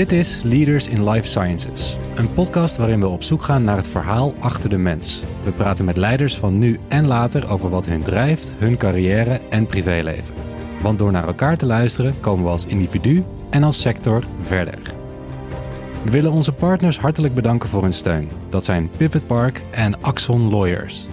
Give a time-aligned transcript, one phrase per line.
[0.00, 3.88] Dit is Leaders in Life Sciences, een podcast waarin we op zoek gaan naar het
[3.88, 5.22] verhaal achter de mens.
[5.44, 9.66] We praten met leiders van nu en later over wat hun drijft, hun carrière en
[9.66, 10.34] privéleven.
[10.82, 14.78] Want door naar elkaar te luisteren komen we als individu en als sector verder.
[16.04, 18.28] We willen onze partners hartelijk bedanken voor hun steun.
[18.48, 21.08] Dat zijn Pivot Park en Axon Lawyers.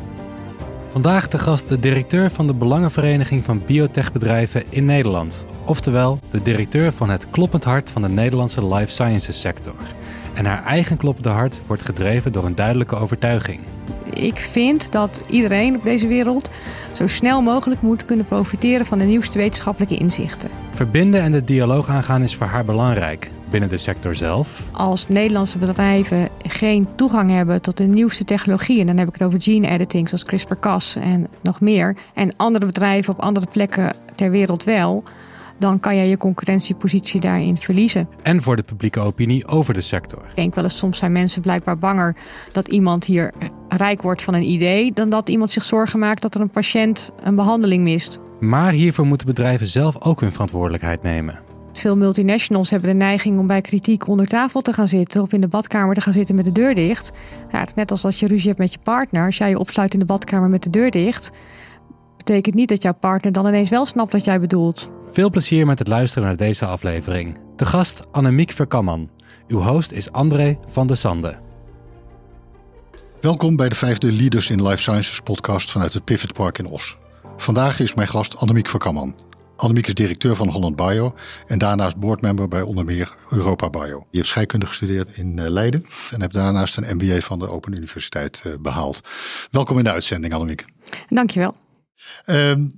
[0.98, 5.46] Vandaag de gast de directeur van de Belangenvereniging van Biotechbedrijven in Nederland.
[5.66, 9.74] Oftewel de directeur van het kloppend hart van de Nederlandse life sciences sector.
[10.34, 13.60] En haar eigen kloppende hart wordt gedreven door een duidelijke overtuiging.
[14.14, 16.50] Ik vind dat iedereen op deze wereld
[16.92, 20.50] zo snel mogelijk moet kunnen profiteren van de nieuwste wetenschappelijke inzichten.
[20.72, 23.32] Verbinden en de dialoog aangaan is voor haar belangrijk.
[23.50, 24.64] Binnen de sector zelf.
[24.72, 29.42] Als Nederlandse bedrijven geen toegang hebben tot de nieuwste technologieën, dan heb ik het over
[29.42, 34.64] gene editing zoals CRISPR-Cas en nog meer, en andere bedrijven op andere plekken ter wereld
[34.64, 35.04] wel,
[35.60, 38.10] dan kan je je concurrentiepositie daarin verliezen.
[38.22, 40.24] En voor de publieke opinie over de sector.
[40.30, 42.16] Ik denk wel eens, soms zijn mensen blijkbaar banger
[42.52, 43.34] dat iemand hier
[43.70, 47.12] rijk wordt van een idee, dan dat iemand zich zorgen maakt dat er een patiënt
[47.24, 48.20] een behandeling mist.
[48.40, 51.47] Maar hiervoor moeten bedrijven zelf ook hun verantwoordelijkheid nemen.
[51.78, 55.42] Veel multinationals hebben de neiging om bij kritiek onder tafel te gaan zitten of in
[55.42, 57.12] de badkamer te gaan zitten met de deur dicht.
[57.52, 59.26] Ja, het is net als als je ruzie hebt met je partner.
[59.26, 61.32] Als jij je opsluit in de badkamer met de deur dicht,
[62.18, 64.92] betekent niet dat jouw partner dan ineens wel snapt wat jij bedoelt.
[65.08, 67.40] Veel plezier met het luisteren naar deze aflevering.
[67.56, 69.10] De gast Annemiek Verkamman.
[69.48, 71.38] Uw host is André van de Sande.
[73.22, 76.98] Welkom bij de vijfde Leaders in Life Sciences podcast vanuit het Pivot Park in Os.
[77.38, 79.27] Vandaag is mijn gast Annemiek Verkamman.
[79.58, 81.16] Annemiek is directeur van Holland Bio
[81.48, 84.08] en daarnaast boardmember bij onder meer Europa Bio.
[84.10, 87.74] Je hebt scheikunde gestudeerd in eh, Leiden en hebt daarnaast een MBA van de Open
[87.74, 89.08] Universiteit eh, behaald.
[89.52, 90.66] Welkom in de uitzending, Annemiek.
[91.10, 91.56] Dankjewel.
[92.26, 92.72] Um,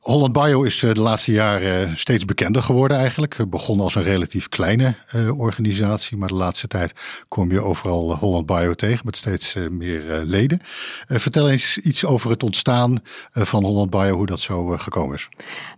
[0.00, 3.36] Holland Bio is eh, de laatste jaren steeds bekender geworden eigenlijk.
[3.48, 6.94] Begon als een relatief kleine uh, organisatie, maar de laatste tijd
[7.28, 10.60] kom je overal Holland Bio tegen met steeds meer leden.
[11.06, 13.00] vertel eens iets over het ontstaan
[13.32, 15.28] van Holland Bio, hoe dat zo gekomen is.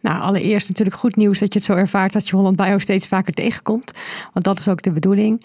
[0.01, 3.09] Nou, allereerst natuurlijk goed nieuws dat je het zo ervaart dat je Holland Bio steeds
[3.09, 3.93] vaker tegenkomt.
[4.33, 5.45] Want dat is ook de bedoeling.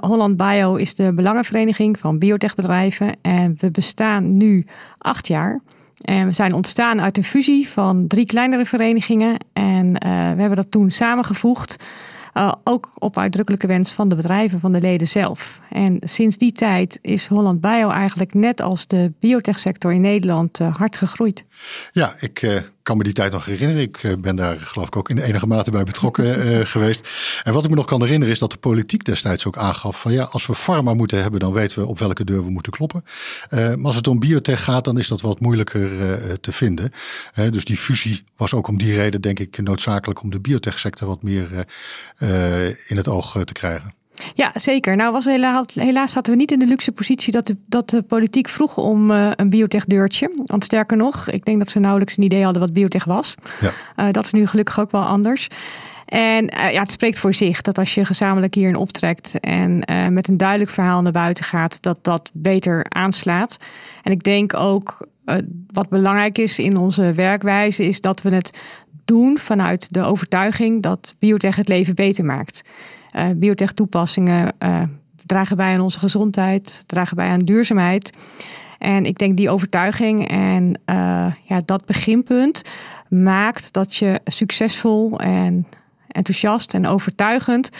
[0.00, 4.66] Holland Bio is de belangenvereniging van biotechbedrijven en we bestaan nu
[4.98, 5.60] acht jaar.
[6.00, 9.36] En we zijn ontstaan uit een fusie van drie kleinere verenigingen.
[9.52, 11.76] En uh, we hebben dat toen samengevoegd.
[12.34, 15.60] Uh, ook op uitdrukkelijke wens van de bedrijven, van de leden zelf.
[15.70, 20.76] En sinds die tijd is Holland Bio eigenlijk net als de biotechsector in Nederland uh,
[20.76, 21.44] hard gegroeid.
[21.92, 23.82] Ja, ik kan me die tijd nog herinneren.
[23.82, 27.08] Ik eh, ben daar geloof ik ook in enige mate bij betrokken uh, geweest.
[27.42, 30.12] En wat ik me nog kan herinneren is dat de politiek destijds ook aangaf van
[30.12, 33.04] ja, als we pharma moeten hebben, dan weten we op welke deur we moeten kloppen.
[33.50, 35.90] Uh, maar als het om biotech gaat, dan is dat wat moeilijker
[36.40, 36.90] te vinden.
[37.50, 41.22] dus die fusie was ook om die reden denk ik noodzakelijk om de biotechsector wat
[41.22, 41.66] meer
[42.86, 43.94] in het oog te krijgen.
[44.34, 44.96] Ja, zeker.
[44.96, 48.02] Nou, was helaas, helaas zaten we niet in de luxe positie dat de, dat de
[48.02, 50.30] politiek vroeg om uh, een biotech-deurtje.
[50.44, 53.34] Want sterker nog, ik denk dat ze nauwelijks een idee hadden wat biotech was.
[53.60, 53.72] Ja.
[53.96, 55.48] Uh, dat is nu gelukkig ook wel anders.
[56.06, 60.28] En uh, ja, het spreekt voor zich dat als je gezamenlijk hierin optrekt en met
[60.28, 63.56] een duidelijk verhaal naar buiten gaat, dat dat beter aanslaat.
[64.02, 65.06] En ik denk ook
[65.72, 68.58] wat belangrijk is in onze werkwijze, is dat we het
[69.04, 72.62] doen vanuit de overtuiging dat biotech het leven beter maakt.
[73.16, 74.82] Uh, biotech toepassingen uh,
[75.26, 78.12] dragen bij aan onze gezondheid, dragen bij aan duurzaamheid.
[78.78, 82.62] En ik denk die overtuiging en uh, ja, dat beginpunt
[83.08, 85.66] maakt dat je succesvol en
[86.08, 87.70] enthousiast en overtuigend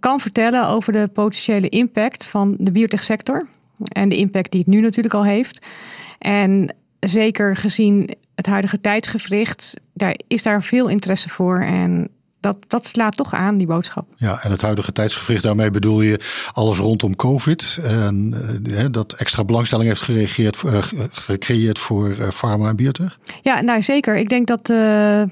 [0.00, 3.46] kan vertellen over de potentiële impact van de biotechsector.
[3.92, 5.66] En de impact die het nu natuurlijk al heeft.
[6.18, 11.60] En zeker gezien het huidige tijdsgevricht, daar is daar veel interesse voor.
[11.60, 12.08] En
[12.44, 14.06] dat, dat slaat toch aan, die boodschap.
[14.16, 16.20] Ja, en het huidige tijdsgevricht, daarmee bedoel je
[16.52, 17.78] alles rondom COVID.
[17.82, 18.34] En
[18.66, 20.78] uh, dat extra belangstelling heeft gereageerd, uh,
[21.12, 23.18] gecreëerd voor uh, pharma en biotech?
[23.42, 24.16] Ja, nou zeker.
[24.16, 25.26] Ik denk dat de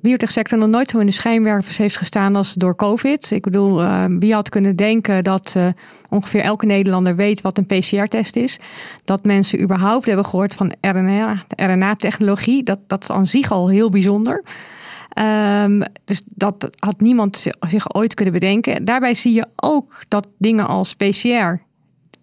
[0.00, 3.30] biotechsector nog nooit zo in de schijnwerpers heeft gestaan als door COVID.
[3.30, 3.82] Ik bedoel,
[4.18, 5.56] wie had kunnen denken dat
[6.08, 8.58] ongeveer elke Nederlander weet wat een PCR-test is?
[9.04, 10.74] Dat mensen überhaupt hebben gehoord van
[11.56, 12.62] RNA-technologie.
[12.62, 14.42] dat, dat is aan zich al heel bijzonder.
[15.18, 18.84] Um, dus dat had niemand zich ooit kunnen bedenken.
[18.84, 21.62] Daarbij zie je ook dat dingen als PCR,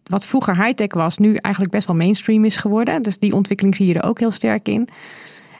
[0.03, 3.01] wat vroeger high-tech was, nu eigenlijk best wel mainstream is geworden.
[3.01, 4.89] Dus die ontwikkeling zie je er ook heel sterk in.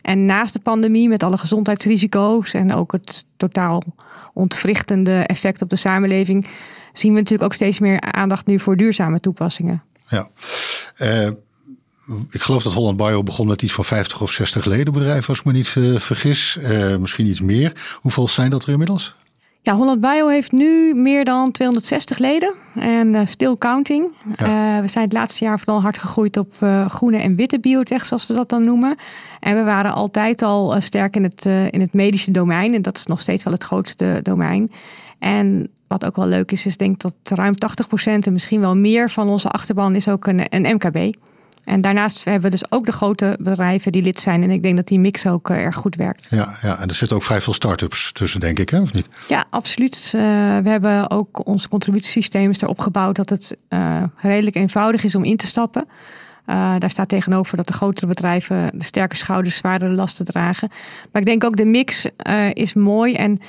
[0.01, 3.83] En naast de pandemie, met alle gezondheidsrisico's en ook het totaal
[4.33, 6.47] ontwrichtende effect op de samenleving,
[6.93, 9.83] zien we natuurlijk ook steeds meer aandacht nu voor duurzame toepassingen.
[10.07, 10.27] Ja.
[11.01, 11.29] Uh
[12.29, 15.45] ik geloof dat Holland Bio begon met iets van 50 of 60 ledenbedrijven, als ik
[15.45, 16.57] me niet uh, vergis.
[16.61, 17.97] Uh, misschien iets meer.
[18.01, 19.15] Hoeveel zijn dat er inmiddels?
[19.63, 24.05] Ja, Holland Bio heeft nu meer dan 260 leden en uh, still counting.
[24.27, 28.05] Uh, we zijn het laatste jaar vooral hard gegroeid op uh, groene en witte biotech,
[28.05, 28.95] zoals we dat dan noemen.
[29.39, 33.05] En we waren altijd al sterk in het, in het medische domein en dat is
[33.05, 34.71] nog steeds wel het grootste domein.
[35.19, 37.57] En wat ook wel leuk is, is denk dat ruim 80%
[38.03, 41.15] en misschien wel meer van onze achterban is ook een, een MKB.
[41.63, 44.43] En daarnaast hebben we dus ook de grote bedrijven die lid zijn.
[44.43, 46.27] En ik denk dat die mix ook uh, erg goed werkt.
[46.29, 48.81] Ja, ja, en er zitten ook vrij veel start-ups tussen, denk ik, hè?
[48.81, 49.07] of niet?
[49.27, 50.11] Ja, absoluut.
[50.15, 50.21] Uh,
[50.57, 55.37] we hebben ook ons contributiesysteem erop gebouwd dat het uh, redelijk eenvoudig is om in
[55.37, 55.87] te stappen.
[56.45, 60.69] daar staat tegenover dat de grotere bedrijven de sterke schouders zwaardere lasten dragen.
[61.11, 62.07] Maar ik denk ook de mix
[62.53, 63.15] is mooi.
[63.15, 63.39] En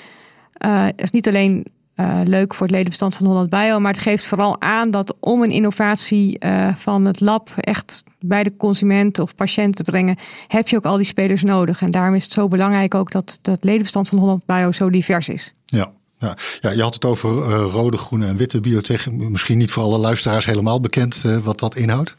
[0.69, 1.67] het is niet alleen
[2.02, 3.81] uh, leuk voor het ledenbestand van Holland Bio.
[3.81, 8.43] Maar het geeft vooral aan dat om een innovatie uh, van het lab echt bij
[8.43, 10.16] de consument of patiënt te brengen,
[10.46, 11.81] heb je ook al die spelers nodig.
[11.81, 15.28] En daarom is het zo belangrijk ook dat dat ledenbestand van Holland Bio zo divers
[15.28, 15.54] is.
[15.64, 15.93] Ja.
[16.19, 19.10] Ja, ja, je had het over uh, rode, groene en witte biotech.
[19.10, 22.14] Misschien niet voor alle luisteraars helemaal bekend wat dat inhoudt.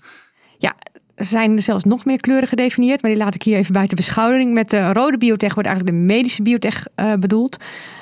[0.58, 0.76] Ja,
[1.24, 4.54] er zijn zelfs nog meer kleuren gedefinieerd, maar die laat ik hier even buiten beschouwing.
[4.54, 7.58] Met de rode biotech wordt eigenlijk de medische biotech uh, bedoeld.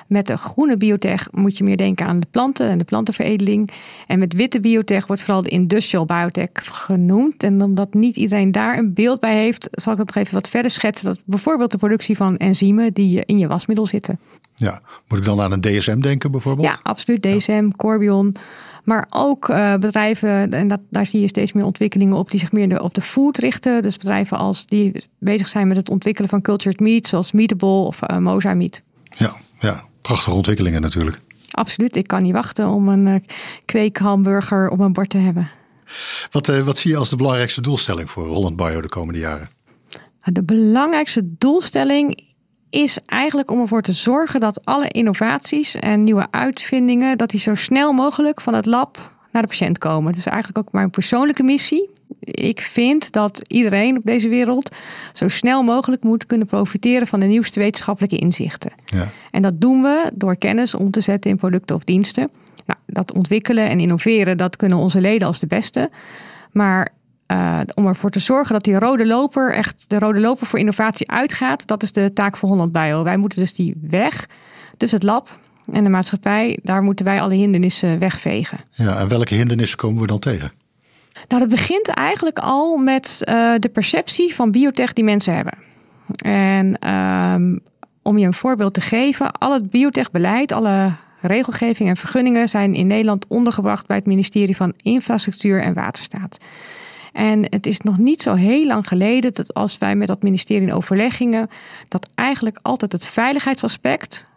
[0.07, 3.69] Met de groene biotech moet je meer denken aan de planten en de plantenveredeling.
[4.07, 7.43] En met witte biotech wordt vooral de industrial biotech genoemd.
[7.43, 10.49] En omdat niet iedereen daar een beeld bij heeft, zal ik dat nog even wat
[10.49, 11.05] verder schetsen.
[11.05, 14.19] Dat bijvoorbeeld de productie van enzymen die in je wasmiddel zitten.
[14.55, 16.67] Ja, moet ik dan aan een DSM denken bijvoorbeeld?
[16.67, 17.21] Ja, absoluut.
[17.21, 18.35] DSM, Corbion.
[18.83, 22.51] Maar ook uh, bedrijven, en dat, daar zie je steeds meer ontwikkelingen op, die zich
[22.51, 23.81] meer op de food richten.
[23.81, 27.99] Dus bedrijven als die bezig zijn met het ontwikkelen van cultured meat, zoals Meatable of
[28.11, 28.81] uh, Moza Meat.
[29.03, 31.17] Ja, ja, prachtige ontwikkelingen natuurlijk.
[31.51, 33.15] Absoluut, ik kan niet wachten om een uh,
[33.65, 35.49] kweekhamburger op mijn bord te hebben.
[36.31, 39.47] Wat, wat zie je als de belangrijkste doelstelling voor Holland Bio de komende jaren?
[40.23, 42.30] De belangrijkste doelstelling
[42.71, 47.55] is eigenlijk om ervoor te zorgen dat alle innovaties en nieuwe uitvindingen, dat die zo
[47.55, 50.07] snel mogelijk van het lab naar de patiënt komen.
[50.07, 51.89] Het is eigenlijk ook mijn persoonlijke missie.
[52.19, 54.75] Ik vind dat iedereen op deze wereld
[55.13, 58.71] zo snel mogelijk moet kunnen profiteren van de nieuwste wetenschappelijke inzichten.
[58.85, 59.07] Ja.
[59.31, 62.29] En dat doen we door kennis om te zetten in producten of diensten.
[62.65, 65.89] Nou, dat ontwikkelen en innoveren, dat kunnen onze leden als de beste.
[66.51, 66.93] Maar
[67.31, 71.11] uh, om ervoor te zorgen dat die rode loper, echt de rode loper voor innovatie
[71.11, 71.67] uitgaat.
[71.67, 73.03] Dat is de taak voor Holland Bio.
[73.03, 74.27] Wij moeten dus die weg
[74.77, 75.39] tussen het lab
[75.71, 78.59] en de maatschappij, daar moeten wij alle hindernissen wegvegen.
[78.71, 80.51] Ja, en welke hindernissen komen we dan tegen?
[81.27, 85.53] Nou, dat begint eigenlijk al met uh, de perceptie van biotech die mensen hebben.
[86.23, 87.59] En um,
[88.01, 92.87] om je een voorbeeld te geven, al het biotechbeleid, alle regelgeving en vergunningen zijn in
[92.87, 96.37] Nederland ondergebracht bij het ministerie van Infrastructuur en Waterstaat.
[97.11, 100.67] En het is nog niet zo heel lang geleden dat als wij met dat ministerie
[100.67, 101.49] in overleg gingen,
[101.87, 104.27] dat eigenlijk altijd het veiligheidsaspect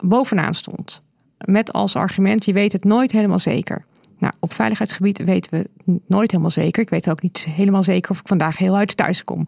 [0.00, 1.02] bovenaan stond.
[1.44, 3.84] Met als argument, je weet het nooit helemaal zeker.
[4.18, 5.50] Nou, op veiligheidsgebied weten
[5.84, 6.82] we nooit helemaal zeker.
[6.82, 9.46] Ik weet ook niet helemaal zeker of ik vandaag heel uit thuis kom.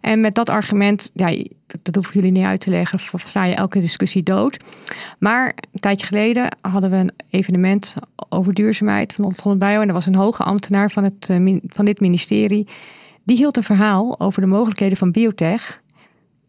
[0.00, 1.44] En met dat argument, ja,
[1.82, 4.64] dat hoef ik jullie niet uit te leggen, sla je elke discussie dood.
[5.18, 7.94] Maar een tijdje geleden hadden we een evenement
[8.28, 9.80] over duurzaamheid van Holland Bio.
[9.80, 12.68] En er was een hoge ambtenaar van, het, eh, van dit ministerie.
[13.24, 15.80] Die hield een verhaal over de mogelijkheden van biotech.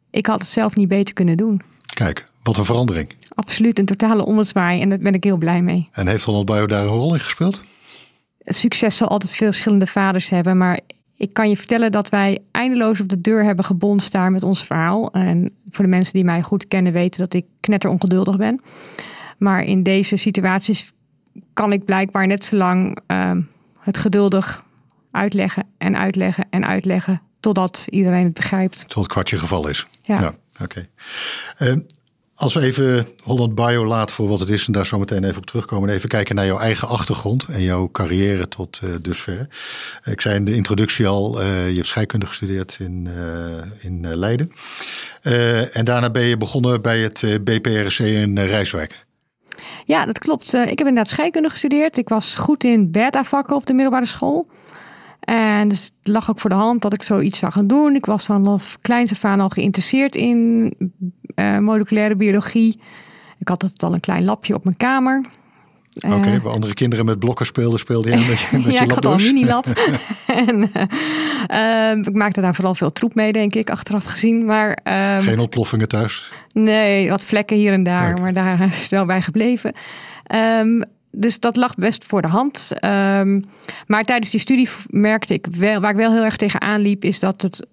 [0.10, 1.62] Ik had het zelf niet beter kunnen doen.
[1.94, 3.14] Kijk, wat een verandering.
[3.30, 5.90] Absoluut, een totale ommezwaai en daar ben ik heel blij mee.
[5.92, 7.62] En heeft Holland Bio daar een rol in gespeeld?
[8.44, 10.80] succes zal altijd veel verschillende vaders hebben, maar
[11.22, 14.66] ik kan je vertellen dat wij eindeloos op de deur hebben gebonst daar met ons
[14.66, 15.12] verhaal.
[15.12, 18.62] En voor de mensen die mij goed kennen weten dat ik knetter ongeduldig ben.
[19.38, 20.94] Maar in deze situaties
[21.54, 23.32] kan ik blijkbaar net zo lang uh,
[23.80, 24.64] het geduldig
[25.12, 28.80] uitleggen en uitleggen en uitleggen totdat iedereen het begrijpt.
[28.88, 29.88] Tot het kwartje geval is.
[30.02, 30.20] Ja.
[30.20, 30.64] ja Oké.
[30.64, 30.90] Okay.
[31.58, 31.80] Ehm,
[32.42, 35.38] als we even Holland Bio laten voor wat het is en daar zo meteen even
[35.38, 35.90] op terugkomen.
[35.90, 39.48] Even kijken naar jouw eigen achtergrond en jouw carrière tot uh, dusverre.
[40.04, 43.10] Ik zei in de introductie al, uh, je hebt scheikunde gestudeerd in,
[43.80, 44.52] in Leiden.
[45.74, 49.06] en daarna ben je begonnen bij het BPRC in Rijswijk.
[49.86, 50.54] Ja, dat klopt.
[50.54, 51.98] ik heb inderdaad scheikunde gestudeerd.
[51.98, 54.48] Ik was goed in beta-vakken op de middelbare school.
[55.20, 57.96] En dus het lag ook voor de hand dat ik zoiets zou gaan doen.
[57.96, 60.74] Ik was vanaf kleins af al geïnteresseerd in
[61.36, 62.80] uh, moleculaire biologie.
[63.40, 65.26] Ik had altijd al een klein lapje op mijn kamer.
[65.94, 68.80] Oké, okay, uh, waar andere kinderen met blokken speelden, speelde jij met je, met ja,
[68.80, 69.66] je ik had al een mini-lab.
[70.48, 70.72] en,
[71.52, 74.46] uh, ik maakte daar vooral veel troep mee, denk ik, achteraf gezien.
[74.46, 76.32] Maar, um, Geen ontploffingen thuis?
[76.54, 79.74] Nee, wat vlekken hier en daar, maar daar is het wel bij gebleven.
[80.36, 82.72] Um, dus dat lag best voor de hand.
[82.86, 83.44] Um,
[83.88, 87.20] maar tijdens die studie merkte ik wel, waar ik wel heel erg tegenaan liep, is
[87.20, 87.68] dat het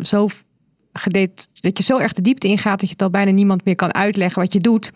[0.00, 0.28] zo
[0.92, 3.76] gedeed, dat je zo erg de diepte ingaat dat je het al bijna niemand meer
[3.76, 4.92] kan uitleggen wat je doet.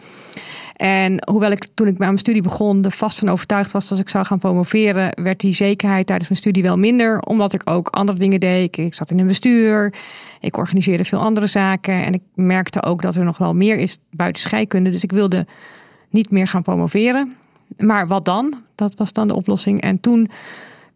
[0.77, 3.99] En hoewel ik toen ik aan mijn studie begon er vast van overtuigd was dat
[3.99, 7.89] ik zou gaan promoveren, werd die zekerheid tijdens mijn studie wel minder, omdat ik ook
[7.89, 8.77] andere dingen deed.
[8.77, 9.95] Ik zat in een bestuur,
[10.41, 13.99] ik organiseerde veel andere zaken en ik merkte ook dat er nog wel meer is
[14.11, 14.91] buiten scheikunde.
[14.91, 15.47] Dus ik wilde
[16.11, 17.37] niet meer gaan promoveren.
[17.77, 18.55] Maar wat dan?
[18.75, 19.81] Dat was dan de oplossing.
[19.81, 20.31] En toen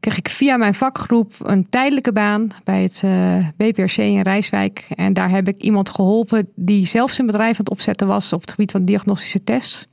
[0.00, 4.86] kreeg ik via mijn vakgroep een tijdelijke baan bij het eh, BPRC in Rijswijk.
[4.94, 8.40] En daar heb ik iemand geholpen die zelfs een bedrijf aan het opzetten was op
[8.40, 9.86] het gebied van diagnostische tests.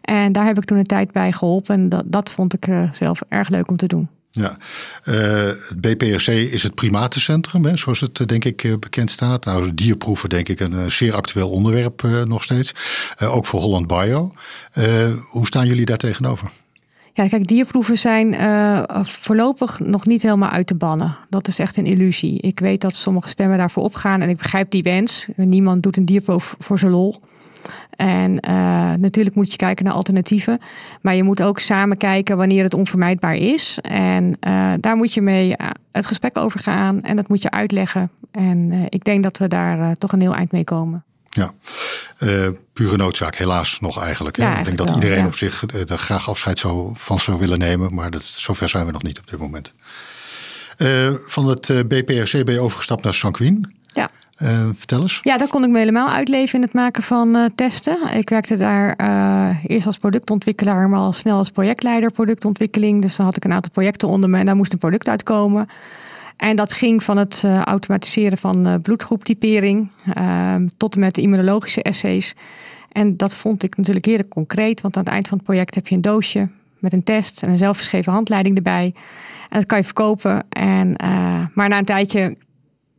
[0.00, 1.74] En daar heb ik toen een tijd bij geholpen.
[1.74, 4.08] En dat, dat vond ik uh, zelf erg leuk om te doen.
[4.30, 4.56] Ja,
[5.04, 5.14] uh,
[5.46, 9.44] het BPRC is het primatencentrum, hè, zoals het denk ik bekend staat.
[9.44, 12.74] Nou, dierproeven denk ik een zeer actueel onderwerp nog steeds.
[13.18, 14.30] ook voor Holland Bio.
[15.30, 16.50] hoe staan jullie daar tegenover?
[17.14, 21.16] Ja, kijk, dierproeven zijn uh, voorlopig nog niet helemaal uit te bannen.
[21.28, 22.40] Dat is echt een illusie.
[22.40, 25.28] Ik weet dat sommige stemmen daarvoor opgaan en ik begrijp die wens.
[25.36, 27.20] Niemand doet een dierproef voor zijn lol.
[27.96, 30.58] En uh, natuurlijk moet je kijken naar alternatieven.
[31.00, 33.78] Maar je moet ook samen kijken wanneer het onvermijdbaar is.
[33.82, 35.54] En uh, daar moet je mee
[35.92, 38.10] het gesprek over gaan en dat moet je uitleggen.
[38.30, 41.04] En ik denk dat we daar toch een heel eind mee komen.
[41.30, 41.52] Ja,
[42.22, 44.36] uh, pure noodzaak, helaas nog eigenlijk.
[44.36, 44.58] Hè?
[44.58, 47.94] ik denk dat iedereen op zich uh, er graag afscheid zou, van zou willen nemen,
[47.94, 49.72] maar dat, zover zijn we nog niet op dit moment.
[50.78, 53.74] Uh, van het BPRC ben je overgestapt naar Sanquin.
[53.86, 54.10] Ja.
[54.74, 55.20] vertel eens.
[55.22, 57.98] Ja, daar kon ik me helemaal uitleven in het maken van testen.
[58.14, 58.96] Ik werkte daar
[59.66, 63.02] eerst als productontwikkelaar, maar al snel als projectleider productontwikkeling.
[63.02, 65.68] Dus dan had ik een aantal projecten onder me en daar moest een product uitkomen.
[66.42, 71.22] En dat ging van het uh, automatiseren van uh, bloedgroeptypering uh, tot en met de
[71.22, 72.34] immunologische essays.
[72.92, 75.88] En dat vond ik natuurlijk heel concreet, want aan het eind van het project heb
[75.88, 78.94] je een doosje met een test en een zelfgeschreven handleiding erbij.
[79.48, 80.44] En dat kan je verkopen.
[80.48, 82.36] En, eh, maar na een tijdje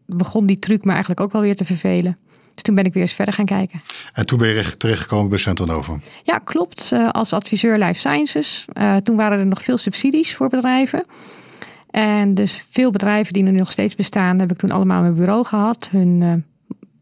[0.06, 2.18] begon die truc me eigenlijk ook wel weer te vervelen.
[2.54, 3.82] Dus toen ben ik weer eens verder gaan kijken.
[4.14, 6.00] En toen ben je terechtgekomen bij Centronova?
[6.24, 6.92] Ja, klopt.
[7.12, 8.66] als adviseur Life Sciences.
[9.04, 11.04] toen waren er nog veel subsidies voor bedrijven.
[11.94, 15.46] En dus veel bedrijven die er nog steeds bestaan, heb ik toen allemaal mijn bureau
[15.46, 15.90] gehad.
[15.92, 16.34] Hun, uh,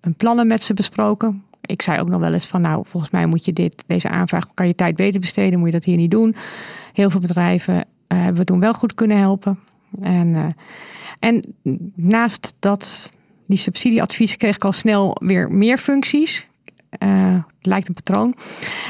[0.01, 1.43] hun, plannen met ze besproken.
[1.61, 4.53] Ik zei ook nog wel eens van, nou, volgens mij moet je dit, deze aanvraag,
[4.53, 6.35] kan je tijd beter besteden, moet je dat hier niet doen.
[6.93, 9.59] Heel veel bedrijven uh, hebben we toen wel goed kunnen helpen.
[10.01, 10.45] En, uh,
[11.19, 11.55] en
[11.95, 13.11] naast dat,
[13.45, 16.47] die subsidieadvies kreeg ik al snel weer meer functies.
[16.99, 18.35] Uh, het lijkt een patroon.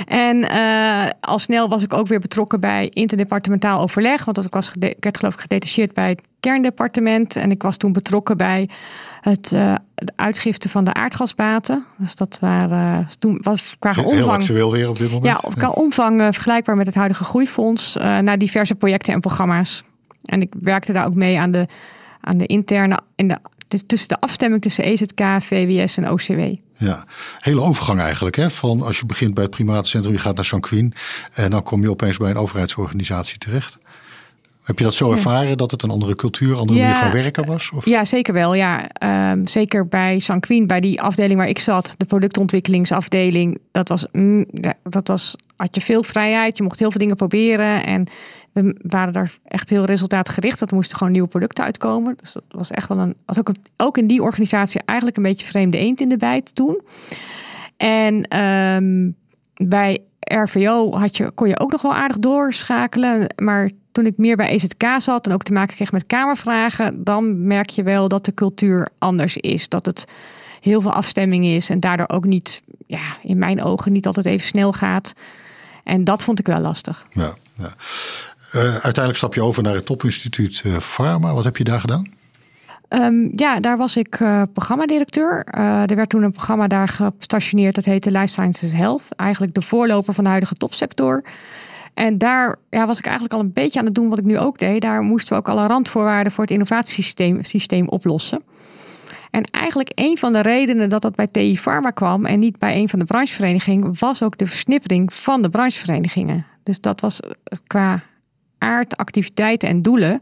[0.07, 4.25] En uh, al snel was ik ook weer betrokken bij interdepartementaal overleg.
[4.25, 7.35] Want ik, was ik werd geloof ik gedetacheerd bij het kerndepartement.
[7.35, 8.69] En ik was toen betrokken bij
[9.21, 11.85] het uh, de uitgifte van de aardgasbaten.
[11.97, 14.19] Dus dat waren toen was qua heel, omvang.
[14.19, 15.41] Heel actueel weer op dit moment.
[15.43, 17.95] Ja, qua omvang vergelijkbaar met het huidige groeifonds.
[17.95, 19.83] naar diverse projecten en programma's.
[20.25, 21.67] En ik werkte daar ook mee aan de,
[22.21, 23.37] aan de interne, in de,
[23.87, 26.39] tussen de afstemming tussen EZK, VWS en OCW.
[26.77, 27.05] Ja,
[27.39, 28.35] hele overgang eigenlijk.
[28.35, 28.49] Hè?
[28.49, 30.93] Van als je begint bij het primatencentrum, je gaat naar Sanquin.
[31.33, 33.77] En dan kom je opeens bij een overheidsorganisatie terecht.
[34.61, 37.71] Heb je dat zo ervaren dat het een andere cultuur, andere manier van werken was?
[37.75, 37.85] Of?
[37.85, 38.53] Ja, zeker wel.
[38.53, 38.89] Ja,
[39.31, 43.57] um, zeker bij Sanquin, bij die afdeling waar ik zat, de productontwikkelingsafdeling.
[43.71, 44.45] Dat was, mm,
[44.83, 46.57] dat was, had je veel vrijheid.
[46.57, 47.85] Je mocht heel veel dingen proberen.
[47.85, 48.07] En
[48.51, 50.59] we waren daar echt heel resultaatgericht.
[50.59, 52.15] Dat moesten gewoon nieuwe producten uitkomen.
[52.21, 53.15] Dus dat was echt wel een.
[53.25, 56.81] Was ook, ook in die organisatie eigenlijk een beetje vreemde eend in de bijt toen.
[57.77, 59.15] En um,
[59.53, 63.33] bij RVO had je, kon je ook nog wel aardig doorschakelen.
[63.35, 67.47] Maar toen ik meer bij EZK zat en ook te maken kreeg met kamervragen, dan
[67.47, 69.69] merk je wel dat de cultuur anders is.
[69.69, 70.05] Dat het
[70.61, 74.47] heel veel afstemming is en daardoor ook niet, ja, in mijn ogen, niet altijd even
[74.47, 75.13] snel gaat.
[75.83, 77.05] En dat vond ik wel lastig.
[77.09, 77.73] Ja, ja.
[78.55, 81.33] Uh, uiteindelijk stap je over naar het topinstituut uh, Pharma.
[81.33, 82.13] Wat heb je daar gedaan?
[82.89, 85.43] Um, ja, daar was ik uh, programmadirecteur.
[85.89, 87.75] er werd toen een programma daar gestationeerd.
[87.75, 89.15] Dat heette Life Sciences Health.
[89.15, 91.23] Eigenlijk de voorloper van de huidige topsector.
[91.93, 94.37] En daar ja, was ik eigenlijk al een beetje aan het doen wat ik nu
[94.37, 94.81] ook deed.
[94.81, 98.43] Daar moesten we ook alle randvoorwaarden voor het innovatiesysteem systeem oplossen.
[99.31, 102.75] En eigenlijk een van de redenen dat dat bij TI Pharma kwam en niet bij
[102.75, 106.45] een van de brancheverenigingen, was ook de versnippering van de brancheverenigingen.
[106.63, 107.19] Dus dat was
[107.67, 108.03] qua
[108.61, 110.21] aard, activiteiten en doelen,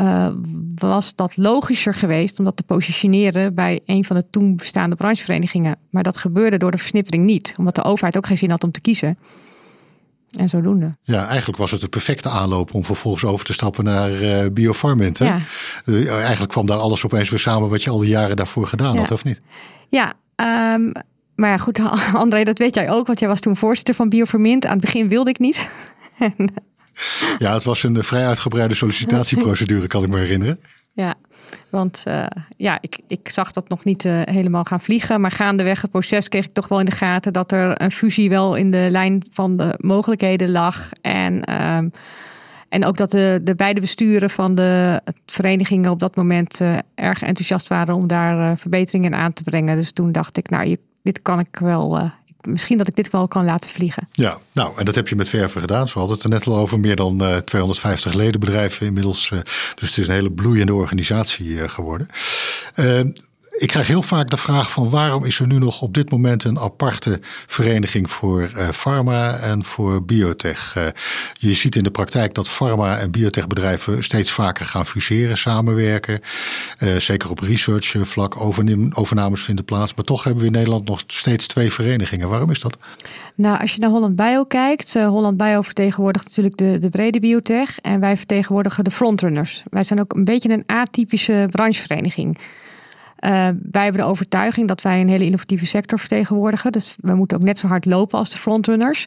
[0.00, 0.28] uh,
[0.74, 5.76] was dat logischer geweest om dat te positioneren bij een van de toen bestaande brancheverenigingen.
[5.90, 8.72] Maar dat gebeurde door de versnippering niet, omdat de overheid ook geen zin had om
[8.72, 9.18] te kiezen.
[10.36, 10.90] En zodoende.
[11.02, 15.18] Ja, eigenlijk was het de perfecte aanloop om vervolgens over te stappen naar uh, Biofarmint.
[15.18, 15.40] Ja.
[15.84, 18.96] Uh, eigenlijk kwam daar alles opeens weer samen wat je al die jaren daarvoor gedaan
[18.96, 19.40] had, of niet?
[19.88, 20.14] Ja,
[20.74, 20.92] um,
[21.34, 21.80] maar ja, goed,
[22.14, 24.66] André, dat weet jij ook, want jij was toen voorzitter van Biofarmint.
[24.66, 25.68] Aan het begin wilde ik niet.
[27.38, 30.60] Ja, het was een vrij uitgebreide sollicitatieprocedure, kan ik me herinneren.
[30.92, 31.14] Ja,
[31.70, 32.26] want uh,
[32.56, 35.20] ja, ik, ik zag dat nog niet uh, helemaal gaan vliegen.
[35.20, 38.28] Maar gaandeweg het proces kreeg ik toch wel in de gaten dat er een fusie
[38.28, 40.90] wel in de lijn van de mogelijkheden lag.
[41.00, 41.92] En, um,
[42.68, 46.60] en ook dat de, de beide besturen van de verenigingen op dat moment
[46.94, 49.76] erg enthousiast waren om daar verbeteringen aan te brengen.
[49.76, 52.10] Dus toen dacht ik, nou, je, dit kan ik wel
[52.42, 54.08] misschien dat ik dit wel kan laten vliegen.
[54.12, 55.88] Ja, nou, en dat heb je met verven gedaan.
[55.88, 56.80] Zo hadden het er net al over.
[56.80, 59.30] Meer dan uh, 250 ledenbedrijven inmiddels.
[59.30, 59.38] Uh,
[59.74, 62.08] dus het is een hele bloeiende organisatie uh, geworden.
[63.58, 66.44] Ik krijg heel vaak de vraag van waarom is er nu nog op dit moment
[66.44, 70.74] een aparte vereniging voor uh, pharma en voor biotech.
[70.78, 70.84] Uh,
[71.32, 76.20] je ziet in de praktijk dat pharma en biotechbedrijven steeds vaker gaan fuseren, samenwerken.
[76.82, 78.34] Uh, zeker op research vlak
[78.92, 79.94] overnames vinden plaats.
[79.94, 82.28] Maar toch hebben we in Nederland nog steeds twee verenigingen.
[82.28, 82.76] Waarom is dat?
[83.34, 87.80] Nou, als je naar Holland Bio kijkt, Holland Bio vertegenwoordigt natuurlijk de, de brede biotech
[87.80, 89.62] en wij vertegenwoordigen de frontrunners.
[89.70, 92.38] Wij zijn ook een beetje een atypische branchevereniging.
[93.24, 96.72] Uh, wij hebben de overtuiging dat wij een hele innovatieve sector vertegenwoordigen.
[96.72, 99.06] Dus we moeten ook net zo hard lopen als de frontrunners.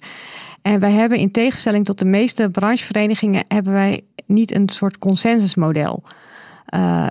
[0.62, 3.44] En wij hebben in tegenstelling tot de meeste brancheverenigingen...
[3.48, 6.04] hebben wij niet een soort consensusmodel.
[6.76, 7.08] Uh,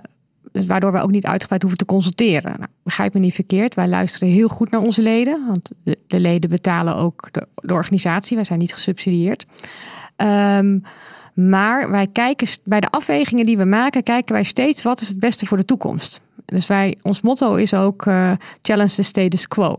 [0.51, 2.53] dus waardoor we ook niet uitgebreid hoeven te consulteren.
[2.57, 3.75] Nou, begrijp me niet verkeerd.
[3.75, 5.45] Wij luisteren heel goed naar onze leden.
[5.47, 8.35] Want de, de leden betalen ook de, organisatie.
[8.35, 9.45] Wij zijn niet gesubsidieerd.
[10.17, 10.83] Um,
[11.33, 15.19] maar wij kijken bij de afwegingen die we maken, kijken wij steeds wat is het
[15.19, 16.21] beste voor de toekomst.
[16.45, 19.77] Dus wij, ons motto is ook uh, challenge the status quo.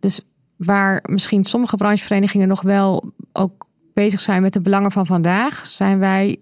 [0.00, 0.20] Dus
[0.56, 5.98] waar misschien sommige brancheverenigingen nog wel ook bezig zijn met de belangen van vandaag, zijn
[5.98, 6.38] wij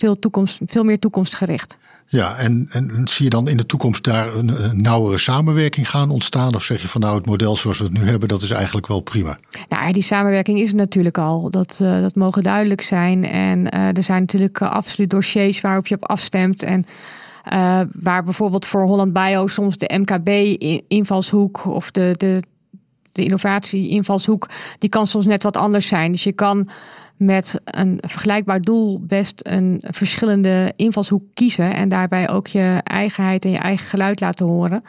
[0.00, 1.78] veel, toekomst, veel meer toekomstgericht.
[2.06, 6.10] Ja, en, en zie je dan in de toekomst daar een, een, nauwere samenwerking gaan
[6.10, 6.54] ontstaan?
[6.54, 8.86] Of zeg je van nou, het model zoals we het nu hebben, dat is eigenlijk
[8.86, 9.36] wel prima?
[9.68, 11.50] Nou, die samenwerking is er natuurlijk al.
[11.50, 13.24] Dat, uh, dat mogen duidelijk zijn.
[13.24, 16.62] En uh, er zijn natuurlijk uh, absoluut dossiers waarop je op afstemt.
[16.62, 16.86] En
[17.92, 22.42] waar bijvoorbeeld voor Holland Bio soms de MKB-invalshoek of de, de,
[23.12, 26.12] de innovatie-invalshoek, die kan soms net wat anders zijn.
[26.12, 26.68] Dus je kan
[27.20, 33.50] met een vergelijkbaar doel best een verschillende invalshoek kiezen en daarbij ook je eigenheid en
[33.50, 34.84] je eigen geluid laten horen.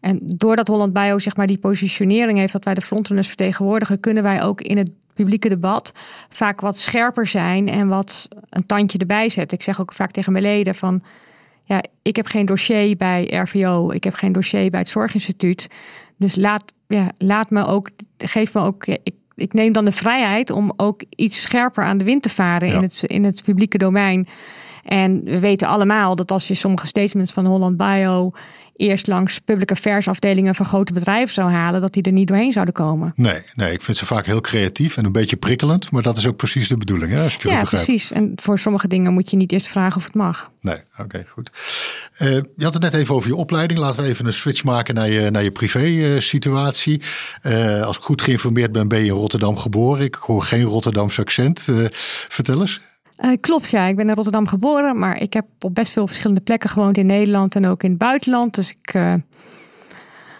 [0.00, 4.22] En doordat Holland Bio zeg maar die positionering heeft dat wij de frontrunners vertegenwoordigen, kunnen
[4.22, 5.92] wij ook in het publieke debat
[6.28, 9.58] vaak wat scherper zijn en wat een tandje erbij zetten.
[9.58, 11.02] Ik zeg ook vaak tegen mijn leden van
[11.64, 15.68] ja, ik heb geen dossier bij RVO, ik heb geen dossier bij het Zorginstituut.
[16.16, 18.84] Dus laat, ja, laat me ook, geef me ook,
[19.36, 22.82] ik neem dan de vrijheid om ook iets scherper aan de wind te varen in,
[22.82, 24.28] het, in het publieke domein.
[24.84, 28.32] En we weten allemaal dat als je sommige statements van Holland Bio
[28.76, 32.52] eerst langs public affairs afdelingen van grote bedrijven zou halen, dat die er niet doorheen
[32.52, 33.12] zouden komen.
[33.16, 36.26] Nee, nee, ik vind ze vaak heel creatief en een beetje prikkelend, maar dat is
[36.26, 38.12] ook precies de bedoeling, hè, als ik Ja, precies.
[38.12, 40.50] En voor sommige dingen moet je niet eerst vragen of het mag.
[40.60, 41.50] Nee, oké, goed.
[42.18, 43.80] Uh, je had het net even over je opleiding.
[43.80, 47.02] Laten we even een switch maken naar je, naar je privé-situatie.
[47.42, 50.04] Uh, als ik goed geïnformeerd ben, ben je in Rotterdam geboren.
[50.04, 51.66] Ik hoor geen Rotterdamse accent.
[51.70, 51.84] Uh,
[52.28, 52.80] vertel eens.
[53.24, 53.84] Uh, klopt, ja.
[53.84, 57.06] Ik ben in Rotterdam geboren, maar ik heb op best veel verschillende plekken gewoond in
[57.06, 58.54] Nederland en ook in het buitenland.
[58.54, 59.14] Dus ik, uh,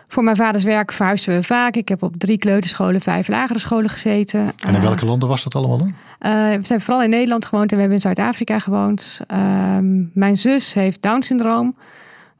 [0.09, 1.75] voor mijn vaders werk verhuisden we vaak.
[1.77, 4.53] Ik heb op drie kleuterscholen, vijf lagere scholen gezeten.
[4.59, 5.95] En in welke landen was dat allemaal dan?
[6.59, 9.21] We zijn vooral in Nederland gewoond en we hebben in Zuid-Afrika gewoond.
[9.27, 11.77] Ehm, mijn zus heeft Down-syndroom.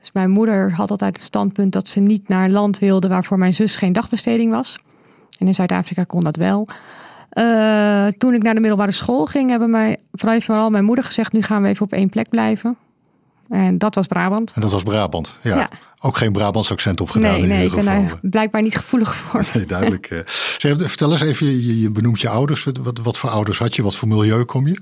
[0.01, 3.39] Dus mijn moeder had altijd het standpunt dat ze niet naar een land wilde waarvoor
[3.39, 4.79] mijn zus geen dagbesteding was.
[5.39, 6.69] En in Zuid-Afrika kon dat wel.
[7.35, 11.43] Uh, toen ik naar de middelbare school ging, hebben mij vooral mijn moeder gezegd: nu
[11.43, 12.77] gaan we even op één plek blijven.
[13.49, 14.53] En dat was Brabant.
[14.55, 15.57] En dat was Brabant, ja.
[15.57, 15.69] ja.
[16.01, 17.93] Ook geen Brabants accent opgedaan nee, in nee, ieder geval.
[17.93, 19.45] Nee, ik ben daar blijkbaar niet gevoelig voor.
[19.55, 20.07] Nee, duidelijk.
[20.07, 20.21] Eh.
[20.77, 22.65] Vertel eens even, je, je benoemt je ouders.
[22.65, 23.83] Wat, wat voor ouders had je?
[23.83, 24.79] Wat voor milieu kom je?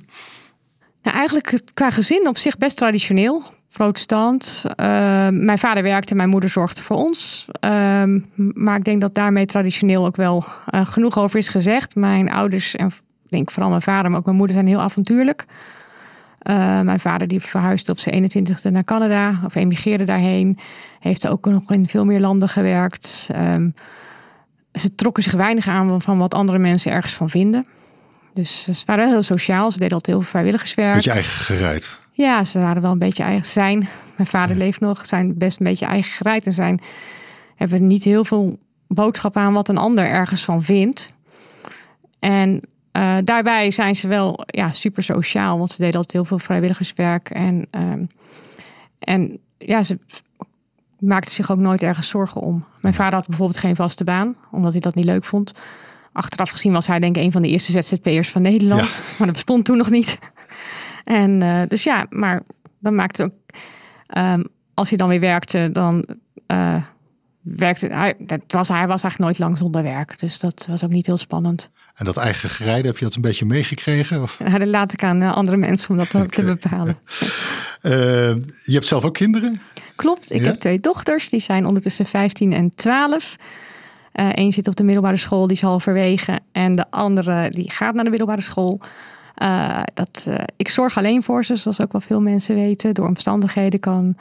[1.02, 4.64] Nou, eigenlijk qua gezin op zich best traditioneel protestant.
[4.66, 4.76] Uh,
[5.28, 7.46] mijn vader werkte, mijn moeder zorgde voor ons.
[7.64, 8.02] Uh,
[8.34, 11.94] maar ik denk dat daarmee traditioneel ook wel uh, genoeg over is gezegd.
[11.94, 15.44] Mijn ouders, en ik denk vooral mijn vader, maar ook mijn moeder zijn heel avontuurlijk.
[16.42, 20.58] Uh, mijn vader die verhuisde op zijn 21ste naar Canada of emigreerde daarheen.
[21.00, 23.06] Heeft ook nog in veel meer landen gewerkt.
[24.72, 27.66] Ze trokken zich weinig aan van wat andere mensen ergens van vinden.
[28.34, 29.70] Dus ze waren heel sociaal.
[29.70, 30.94] Ze deden altijd heel veel vrijwilligerswerk.
[30.94, 32.01] Met je eigen gereid.
[32.14, 33.88] Ja, ze waren wel een beetje eigen zijn.
[34.16, 36.80] Mijn vader leeft nog, zijn best een beetje eigen gereid en zijn
[37.56, 41.12] hebben niet heel veel boodschap aan wat een ander ergens van vindt.
[42.18, 42.60] En
[42.92, 47.30] uh, daarbij zijn ze wel ja, super sociaal, want ze deden altijd heel veel vrijwilligerswerk.
[47.30, 48.06] En, uh,
[48.98, 49.98] en ja, ze
[50.98, 52.64] maakten zich ook nooit ergens zorgen om.
[52.80, 55.52] Mijn vader had bijvoorbeeld geen vaste baan, omdat hij dat niet leuk vond.
[56.12, 58.80] Achteraf gezien was hij denk ik een van de eerste ZZP'ers van Nederland.
[58.80, 58.96] Ja.
[59.18, 60.18] Maar dat bestond toen nog niet.
[61.04, 62.42] En uh, dus ja, maar
[62.78, 63.34] dan maakt het ook.
[64.06, 64.42] Ehm,
[64.74, 66.06] als hij dan weer werkte, dan
[66.46, 66.82] uh,
[67.40, 68.14] werkte hij.
[68.18, 70.18] Dat was, hij was eigenlijk nooit lang zonder werk.
[70.18, 71.70] Dus dat was ook niet heel spannend.
[71.94, 74.22] En dat eigen gerijden, heb je dat een beetje meegekregen?
[74.22, 74.38] Of?
[74.38, 76.98] Ja, dat laat ik aan andere mensen om dat te bepalen.
[78.64, 79.60] je hebt zelf ook kinderen?
[79.96, 81.28] Klopt, ik heb twee dochters.
[81.28, 83.36] Die zijn ondertussen 15 en 12.
[84.12, 86.40] Eén zit op de middelbare school, die is halverwege.
[86.52, 88.80] En de andere die gaat naar de middelbare school.
[89.38, 92.94] Uh, dat, uh, ik zorg alleen voor ze, zoals ook wel veel mensen weten.
[92.94, 94.16] Door omstandigheden kan,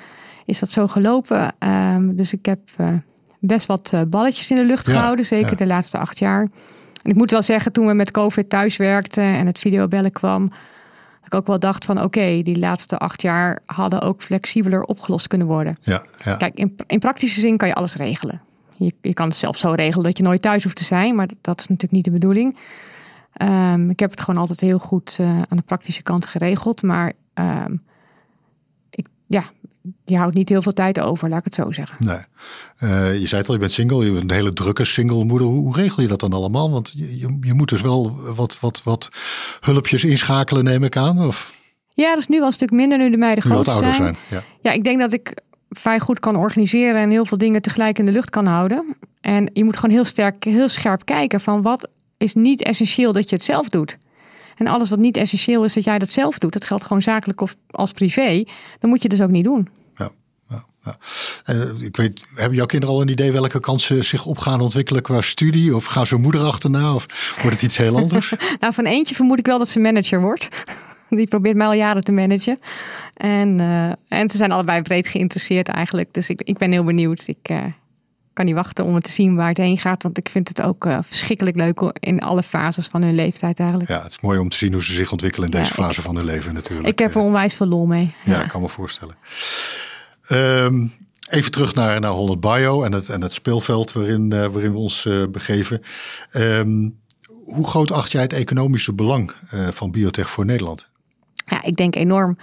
[0.46, 1.56] is dat zo gelopen.
[1.60, 2.88] Um, dus ik heb uh,
[3.40, 5.26] best wat balletjes in de lucht gehouden.
[5.26, 5.56] Zeker ja.
[5.56, 6.42] de laatste acht jaar.
[7.04, 10.48] En ik moet wel zeggen, toen we met COVID thuis werkten en het videobellen kwam.
[10.48, 14.84] Dat ik ook wel dacht van oké, okay, die laatste acht jaar hadden ook flexibeler
[14.84, 15.78] opgelost kunnen worden.
[15.82, 16.36] Ja, ja.
[16.36, 18.42] Kijk, in, in praktische zin kan je alles regelen.
[18.76, 21.16] Je, je kan het zelf zo regelen dat je nooit thuis hoeft te zijn.
[21.16, 22.58] Maar dat is natuurlijk niet de bedoeling.
[23.42, 26.82] Um, ik heb het gewoon altijd heel goed uh, aan de praktische kant geregeld.
[26.82, 27.84] Maar um,
[28.90, 29.44] ik, ja,
[30.06, 31.98] je houdt niet heel veel tijd over, laat ik het zo zeggen.
[32.00, 32.20] Nee.
[32.80, 35.48] Uh, je zei het al, je bent single, je bent een hele drukke single moeder.
[35.48, 36.72] Hoe, hoe regel je dat dan allemaal?
[36.72, 39.10] Want je, je, moet dus wel wat, wat, wat
[39.60, 41.26] hulpjes inschakelen, neem ik aan.
[41.26, 41.60] Of?
[41.94, 43.76] Ja, dat is nu wel een stuk minder nu de meiden groot zijn.
[43.76, 44.16] ouder zijn.
[44.30, 44.44] Ja.
[44.62, 45.34] ja, ik denk dat ik
[45.70, 48.96] vrij goed kan organiseren en heel veel dingen tegelijk in de lucht kan houden.
[49.22, 51.90] En je moet gewoon heel sterk, heel scherp kijken van wat
[52.22, 53.98] is niet essentieel dat je het zelf doet.
[54.56, 57.42] En alles wat niet essentieel is dat jij dat zelf doet, dat geldt gewoon zakelijk
[57.42, 58.44] of als privé,
[58.80, 59.70] dan moet je dus ook niet doen.
[59.96, 60.12] Ja,
[60.50, 60.98] ja, ja.
[61.54, 65.02] Uh, ik weet, hebben jouw kinderen al een idee welke kansen zich op gaan ontwikkelen
[65.02, 65.76] qua studie?
[65.76, 66.94] Of gaan ze moeder achterna?
[66.94, 68.34] Of wordt het iets heel anders?
[68.60, 70.48] nou, van eentje vermoed ik wel dat ze manager wordt.
[71.10, 72.60] Die probeert mij al jaren te managen.
[73.14, 76.14] En, uh, en ze zijn allebei breed geïnteresseerd eigenlijk.
[76.14, 77.24] Dus ik, ik ben heel benieuwd.
[77.28, 77.64] Ik, uh,
[78.34, 80.04] kan niet wachten om het te zien waar het heen gaat.
[80.04, 83.90] Want ik vind het ook uh, verschrikkelijk leuk in alle fases van hun leeftijd eigenlijk.
[83.90, 86.00] Ja, het is mooi om te zien hoe ze zich ontwikkelen in deze ja, fase
[86.00, 86.88] ik, van hun leven natuurlijk.
[86.88, 88.14] Ik heb er onwijs veel lol mee.
[88.26, 89.16] Ja, ja ik kan me voorstellen.
[90.30, 90.92] Um,
[91.30, 94.78] even terug naar, naar 100 Bio en het, en het speelveld waarin, uh, waarin we
[94.78, 95.82] ons uh, begeven.
[96.34, 97.00] Um,
[97.44, 99.32] hoe groot acht jij het economische belang
[99.70, 100.90] van biotech voor Nederland?
[101.46, 102.38] Ja, ik denk enorm.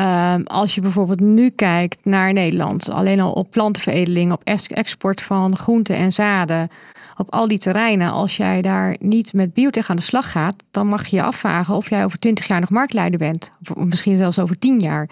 [0.00, 5.56] Um, als je bijvoorbeeld nu kijkt naar Nederland, alleen al op plantenveredeling, op export van
[5.56, 6.68] groenten en zaden,
[7.16, 10.86] op al die terreinen, als jij daar niet met biotech aan de slag gaat, dan
[10.86, 13.52] mag je je afvragen of jij over 20 jaar nog marktleider bent.
[13.60, 15.08] Of misschien zelfs over 10 jaar.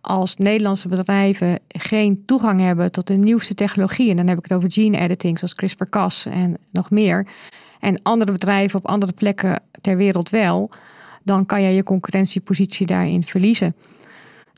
[0.00, 4.72] Als Nederlandse bedrijven geen toegang hebben tot de nieuwste technologieën, dan heb ik het over
[4.72, 7.26] gene editing, zoals CRISPR-Cas en nog meer,
[7.80, 10.70] en andere bedrijven op andere plekken ter wereld wel,
[11.22, 13.74] dan kan jij je concurrentiepositie daarin verliezen.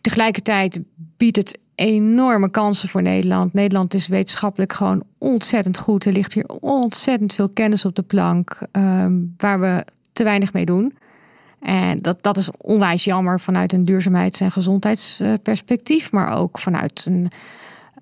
[0.06, 0.80] Tegelijkertijd
[1.16, 3.52] biedt het enorme kansen voor Nederland.
[3.52, 6.04] Nederland is wetenschappelijk gewoon ontzettend goed.
[6.04, 10.64] Er ligt hier ontzettend veel kennis op de plank um, waar we te weinig mee
[10.64, 10.98] doen.
[11.60, 17.30] En dat, dat is onwijs jammer vanuit een duurzaamheids- en gezondheidsperspectief, maar ook vanuit een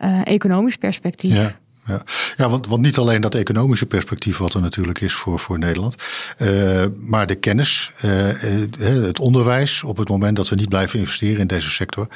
[0.01, 1.37] uh, economisch perspectief.
[1.37, 2.03] Ja ja.
[2.37, 5.95] ja want, want niet alleen dat economische perspectief wat er natuurlijk is voor, voor Nederland.
[6.39, 8.13] Uh, maar de kennis, uh,
[8.79, 9.83] het onderwijs.
[9.83, 12.09] Op het moment dat we niet blijven investeren in deze sector.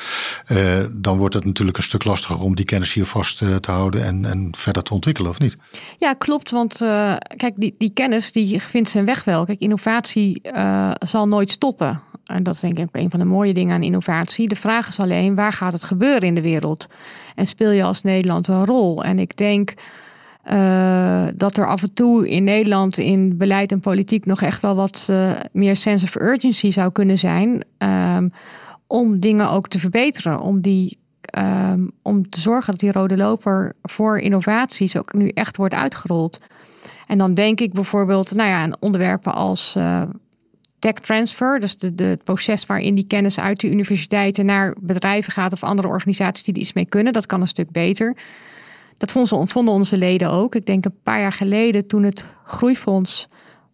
[0.92, 4.24] Dan wordt het natuurlijk een stuk lastiger om die kennis hier vast te houden en,
[4.24, 5.56] en verder te ontwikkelen, of niet?
[5.98, 6.50] Ja, klopt.
[6.50, 6.76] Want
[7.36, 9.44] kijk, die, die kennis die vindt zijn weg wel.
[9.44, 10.40] Kijk, innovatie
[10.98, 12.00] zal nooit stoppen.
[12.24, 14.48] En dat is denk ik een van de mooie dingen aan innovatie.
[14.48, 16.86] De vraag is alleen, waar gaat het gebeuren in de wereld?
[17.38, 19.04] En speel je als Nederland een rol?
[19.04, 19.74] En ik denk
[20.50, 24.74] uh, dat er af en toe in Nederland in beleid en politiek nog echt wel
[24.74, 27.64] wat uh, meer sense of urgency zou kunnen zijn.
[27.78, 28.32] Um,
[28.86, 30.40] om dingen ook te verbeteren.
[30.40, 30.98] Om, die,
[31.38, 36.40] um, om te zorgen dat die rode loper voor innovaties ook nu echt wordt uitgerold.
[37.06, 40.02] En dan denk ik bijvoorbeeld nou ja, aan onderwerpen als uh,
[40.78, 45.52] tech transfer, dus de, het proces waarin die kennis uit de universiteiten naar bedrijven gaat
[45.52, 48.16] of andere organisaties die er iets mee kunnen, dat kan een stuk beter.
[48.96, 50.54] Dat vonden onze leden ook.
[50.54, 53.28] Ik denk een paar jaar geleden toen het Groeifonds,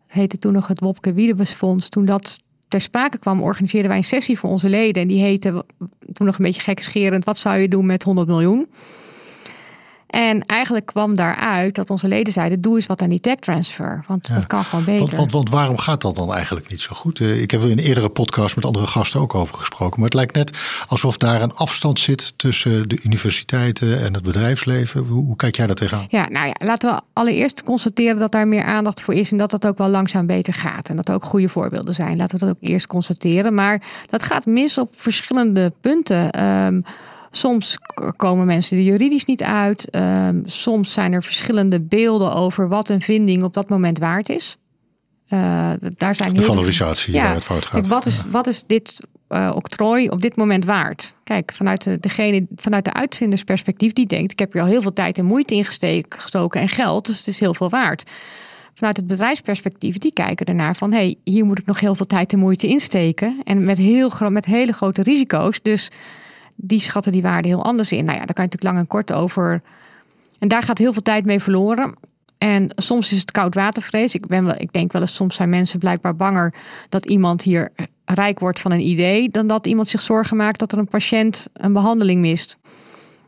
[0.07, 2.39] heette toen nog het Wopke Wiedebesfonds, toen dat
[2.69, 5.03] ter sprake kwam, organiseerden wij een sessie voor onze leden.
[5.03, 5.65] En die heette
[6.13, 8.69] toen nog een beetje gekscherend, wat zou je doen met 100 miljoen?
[10.15, 14.05] En eigenlijk kwam daaruit dat onze leden zeiden: doe eens wat aan die tech transfer.
[14.07, 15.01] Want dat kan gewoon beter.
[15.01, 17.21] Want, want, want, waarom gaat dat dan eigenlijk niet zo goed?
[17.21, 19.95] Eh, ik heb er in een eerdere podcast met andere gasten ook over gesproken.
[19.95, 25.05] Maar het lijkt net alsof daar een afstand zit tussen de universiteiten en het bedrijfsleven.
[25.05, 26.07] Hoe, hoe kijk jij daar tegenaan?
[26.09, 29.31] Ja, nou ja, laten we allereerst constateren dat daar meer aandacht voor is.
[29.31, 30.89] En dat dat ook wel langzaam beter gaat.
[30.89, 32.17] En dat er ook goede voorbeelden zijn.
[32.17, 33.55] Laten we dat ook eerst constateren.
[33.55, 36.45] Maar dat gaat mis op verschillende punten.
[36.45, 36.85] Um,
[37.37, 37.79] Soms
[38.17, 39.97] komen mensen er juridisch niet uit.
[39.97, 44.57] Um, soms zijn er verschillende beelden over wat een vinding op dat moment waard is.
[45.29, 47.87] Uh, daar zijn de valorisatie ja, waar het fout gaat.
[47.87, 51.15] Wat is, wat is dit uh, octrooi op dit moment waard?
[51.25, 54.93] Kijk, vanuit de, degene, vanuit de uitvindersperspectief, die denkt: ik heb hier al heel veel
[54.93, 55.65] tijd en moeite in
[56.09, 58.11] gestoken en geld, dus het is heel veel waard.
[58.75, 62.07] Vanuit het bedrijfsperspectief, die kijken ernaar van: hé, hey, hier moet ik nog heel veel
[62.07, 63.41] tijd en moeite insteken.
[63.45, 65.63] En met, heel, met hele grote risico's.
[65.63, 65.91] Dus
[66.55, 68.05] die schatten die waarde heel anders in.
[68.05, 69.63] Nou ja, daar kan je natuurlijk lang en kort over.
[70.39, 71.95] En daar gaat heel veel tijd mee verloren.
[72.39, 74.15] En soms is het koudwatervrees.
[74.15, 76.55] Ik, ben wel, ik denk wel eens, soms zijn mensen blijkbaar banger
[76.89, 77.73] dat iemand hier
[78.05, 81.49] rijk wordt van een idee, dan dat iemand zich zorgen maakt dat er een patiënt
[81.53, 82.59] een behandeling mist.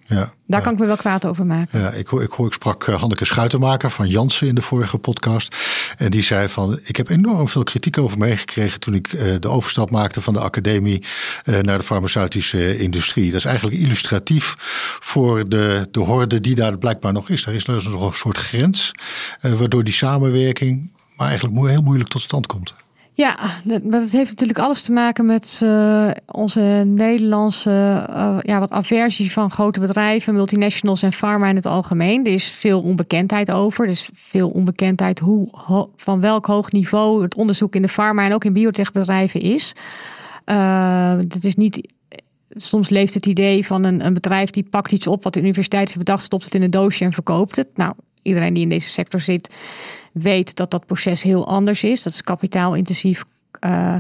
[0.09, 1.81] Ja, Daar kan ik me wel kwaad over maken.
[1.81, 5.57] Ja, ik, ik, ik sprak eh, Hanneke Schuitenmaker van Jansen in de vorige podcast.
[5.97, 9.49] En die zei van, ik heb enorm veel kritiek over meegekregen toen ik uh, de
[9.49, 11.03] overstap maakte van de academie
[11.45, 13.31] uh, naar de farmaceutische industrie.
[13.31, 14.55] Dat is eigenlijk illustratief
[15.01, 17.45] voor de, de horde die daar blijkbaar nog is.
[17.45, 18.93] Daar is nog een soort grens,
[19.41, 22.75] waardoor die samenwerking maar eigenlijk heel moeilijk tot stand komt.
[23.17, 29.33] Ja, dat, heeft natuurlijk alles te maken met uh, onze Nederlandse uh, ja, wat aversie
[29.33, 32.25] van grote bedrijven, multinationals en pharma in het algemeen.
[32.27, 33.85] Er is veel onbekendheid over.
[33.85, 35.49] Er is veel onbekendheid hoe,
[35.97, 39.73] van welk hoog niveau het onderzoek in de pharma en ook in biotechbedrijven is.
[40.45, 41.95] Het is niet
[42.51, 45.87] soms leeft het idee van een, een, bedrijf die pakt iets op wat de universiteit
[45.87, 47.69] heeft bedacht, stopt het in een doosje en verkoopt het.
[47.75, 47.95] Nou,
[48.27, 49.55] iedereen die in deze sector zit,
[50.13, 52.03] weet dat dat proces heel anders is.
[52.03, 53.25] Dat is kapitaalintensief,
[53.67, 53.97] uh,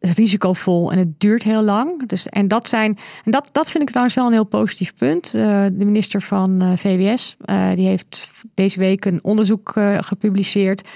[0.00, 2.08] risicovol en het duurt heel lang.
[2.08, 5.34] Dus, en dat, zijn, en dat, dat vind ik trouwens wel een heel positief punt.
[5.34, 7.36] Uh, de minister van uh, VWS
[7.74, 10.88] die heeft deze week een onderzoek gepubliceerd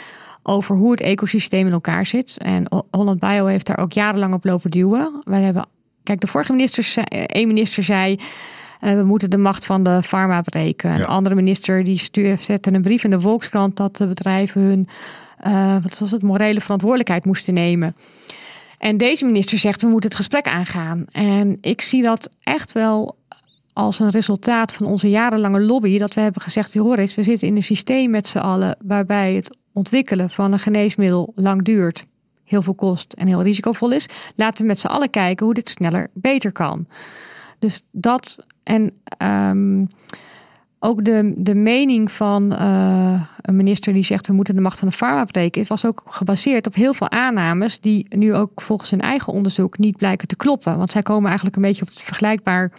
[0.43, 2.39] over hoe het ecosysteem in elkaar zit.
[2.39, 5.13] En Holland Bio heeft daar ook jarenlang op lopen duwen.
[5.21, 5.67] Wij hebben,
[6.03, 8.19] kijk, de vorige minister, één minister zei.
[8.81, 10.91] Uh, we moeten de macht van de farma breken.
[10.91, 14.89] Een andere minister die stuur, zette een brief in de Volkskrant dat de bedrijven hun
[15.47, 17.97] uh, wat was het, morele verantwoordelijkheid moesten nemen.
[18.79, 21.05] En deze minister zegt we moeten het gesprek aangaan.
[21.11, 23.17] En ik zie dat echt wel
[23.73, 25.99] als een resultaat van onze jarenlange lobby.
[25.99, 29.35] Dat we hebben gezegd, hoor eens, we zitten in een systeem met z'n allen waarbij
[29.35, 32.07] het ontwikkelen van een geneesmiddel lang duurt,
[32.45, 34.07] heel veel kost en heel risicovol is.
[34.35, 36.87] Laten we met z'n allen kijken hoe dit sneller beter kan.
[37.61, 38.93] Dus dat en
[39.23, 39.89] um,
[40.79, 44.89] ook de, de mening van uh, een minister die zegt we moeten de macht van
[44.89, 49.01] de farma breken, was ook gebaseerd op heel veel aannames die nu ook volgens hun
[49.01, 50.79] eigen onderzoek niet blijken te kloppen.
[50.79, 52.73] Want zij komen eigenlijk een beetje op het vergelijkbaar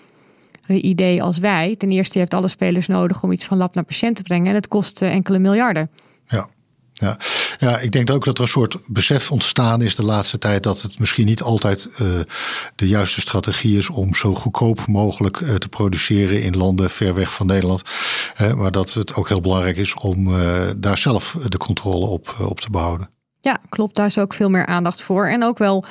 [0.67, 1.75] idee als wij.
[1.75, 4.47] Ten eerste, je hebt alle spelers nodig om iets van lab naar patiënt te brengen
[4.47, 5.89] en het kost enkele miljarden.
[6.25, 6.47] Ja.
[6.93, 7.17] Ja.
[7.61, 10.81] Ja, ik denk ook dat er een soort besef ontstaan is de laatste tijd dat
[10.81, 12.07] het misschien niet altijd uh,
[12.75, 17.33] de juiste strategie is om zo goedkoop mogelijk uh, te produceren in landen ver weg
[17.33, 17.81] van Nederland.
[18.41, 20.33] Uh, maar dat het ook heel belangrijk is om
[20.77, 23.09] daar zelf de controle op, op te behouden.
[23.41, 23.95] Ja, klopt.
[23.95, 25.27] Daar is ook veel meer aandacht voor.
[25.27, 25.85] En ook wel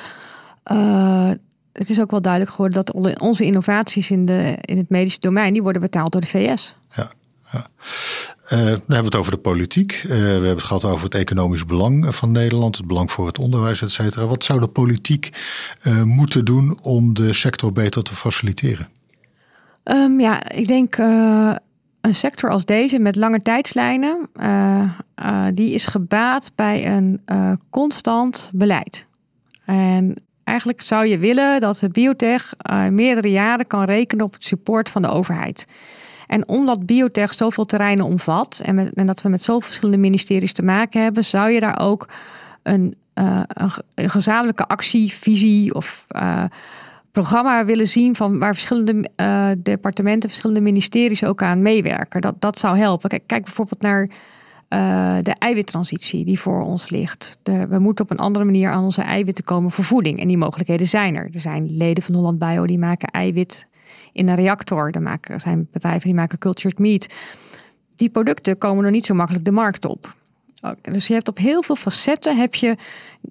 [1.71, 5.53] het is ook wel duidelijk geworden dat onze innovaties in, de, in het medische domein,
[5.53, 6.75] die worden betaald door de VS.
[6.95, 7.11] Ja,
[7.51, 7.67] ja.
[8.53, 10.01] Uh, dan hebben we het over de politiek.
[10.03, 13.39] Uh, we hebben het gehad over het economisch belang van Nederland, het belang voor het
[13.39, 14.25] onderwijs, et cetera.
[14.25, 15.29] Wat zou de politiek
[15.87, 18.89] uh, moeten doen om de sector beter te faciliteren?
[19.83, 20.97] Um, ja, ik denk
[22.01, 24.29] een sector als deze met lange tijdslijnen,
[25.53, 27.21] die is gebaat bij een
[27.69, 29.07] constant beleid.
[29.65, 32.53] En eigenlijk zou je willen dat de biotech
[32.89, 35.67] meerdere jaren kan rekenen op het support van de overheid.
[36.31, 40.63] En omdat biotech zoveel terreinen omvat en, en dat we met zoveel verschillende ministeries te
[40.63, 42.07] maken hebben, zou je daar ook
[42.63, 43.41] een, uh,
[43.95, 46.43] een, gezamenlijke actie, visie of uh,
[47.11, 52.21] programma willen zien van waar verschillende uh, departementen, verschillende ministeries ook aan meewerken.
[52.21, 53.09] Dat, dat zou helpen.
[53.09, 54.09] Kijk, kijk bijvoorbeeld naar
[55.21, 57.37] de eiwittransitie die voor ons ligt.
[57.43, 60.19] De, we moeten op een andere manier aan onze eiwitten komen voor voeding.
[60.19, 61.29] En die mogelijkheden zijn er.
[61.33, 63.67] Er zijn leden van Holland Bio die maken eiwit
[64.13, 64.89] in een reactor.
[64.91, 67.07] Er, maken, zijn bedrijven die maken cultured meat.
[67.95, 70.15] Die producten komen nog niet zo makkelijk de markt op.
[70.81, 72.75] Dus je hebt op heel veel facetten heb je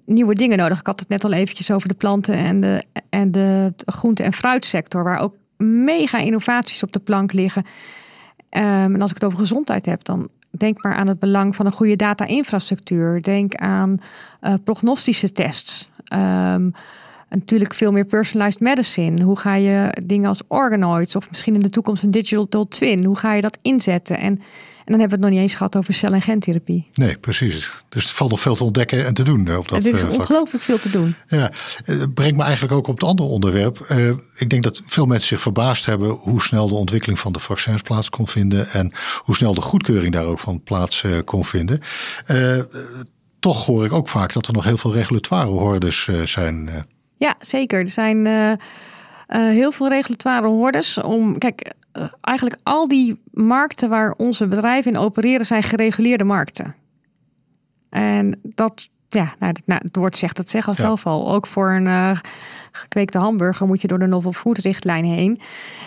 [0.04, 0.80] nieuwe dingen nodig.
[0.80, 4.32] Ik had het net al eventjes over de planten en de, en de groente- en
[4.32, 7.64] fruitsector, waar ook mega innovaties op de plank liggen.
[8.50, 11.66] Um, en als ik het over gezondheid heb, dan denk maar aan het belang van
[11.66, 13.22] een goede data-infrastructuur.
[13.22, 13.98] Denk aan
[14.42, 15.90] uh, prognostische tests.
[16.12, 16.72] Um,
[17.30, 19.22] natuurlijk veel meer personalized medicine.
[19.22, 23.18] Hoe ga je dingen als organoids of misschien in de toekomst een digital twin, hoe
[23.18, 24.18] ga je dat inzetten?
[24.18, 24.40] En,
[24.84, 26.90] en dan hebben we het nog niet eens gehad over cel- en gentherapie.
[26.94, 27.72] Nee, precies.
[27.88, 30.02] Dus er valt nog veel te ontdekken en te doen eh, op dat Er is
[30.02, 31.14] uh, ongelooflijk veel te doen.
[31.26, 31.52] Ja,
[32.14, 33.86] brengt me eigenlijk ook op het andere onderwerp.
[33.90, 37.38] Uh, ik denk dat veel mensen zich verbaasd hebben hoe snel de ontwikkeling van de
[37.38, 41.44] vaccins plaats kon vinden en hoe snel de goedkeuring daar ook van plaats uh, kon
[41.44, 41.80] vinden.
[43.40, 46.70] toch hoor ik ook vaak dat er nog heel veel regulatoire hordes zijn.
[47.20, 47.80] Ja, zeker.
[47.80, 48.56] Er zijn uh, uh,
[49.28, 51.38] heel veel regulatoire hordes om.
[51.38, 56.74] Kijk, uh, eigenlijk al die markten waar onze bedrijven in opereren zijn gereguleerde markten.
[57.90, 61.32] En dat, ja, nou, dat, nou, het woord zegt het zeg zelf al.
[61.32, 62.16] Ook voor een
[62.72, 65.40] gekweekte hamburger moet je door de novel food richtlijn heen.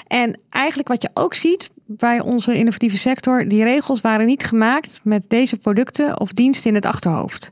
[0.07, 4.99] En eigenlijk wat je ook ziet bij onze innovatieve sector, die regels waren niet gemaakt
[5.03, 7.51] met deze producten of diensten in het achterhoofd.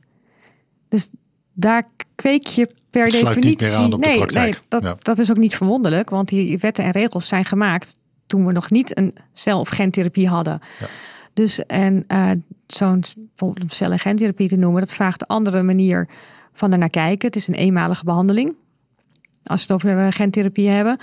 [0.90, 1.10] Dus
[1.54, 3.98] daar kweek je per definitie.
[3.98, 7.96] nee, nee dat, dat is ook niet verwonderlijk, want die wetten en regels zijn gemaakt
[8.28, 10.60] toen we nog niet een cel- of gentherapie hadden.
[10.80, 10.86] Ja.
[11.34, 12.32] Dus en uh,
[12.68, 16.08] zo'n bijvoorbeeld cel- en gentherapie te noemen, dat vraagt een andere manier
[16.54, 17.28] van er naar kijken.
[17.28, 18.56] Het is een eenmalige behandeling.
[19.44, 21.00] Als we het over eh, gentherapie hebben.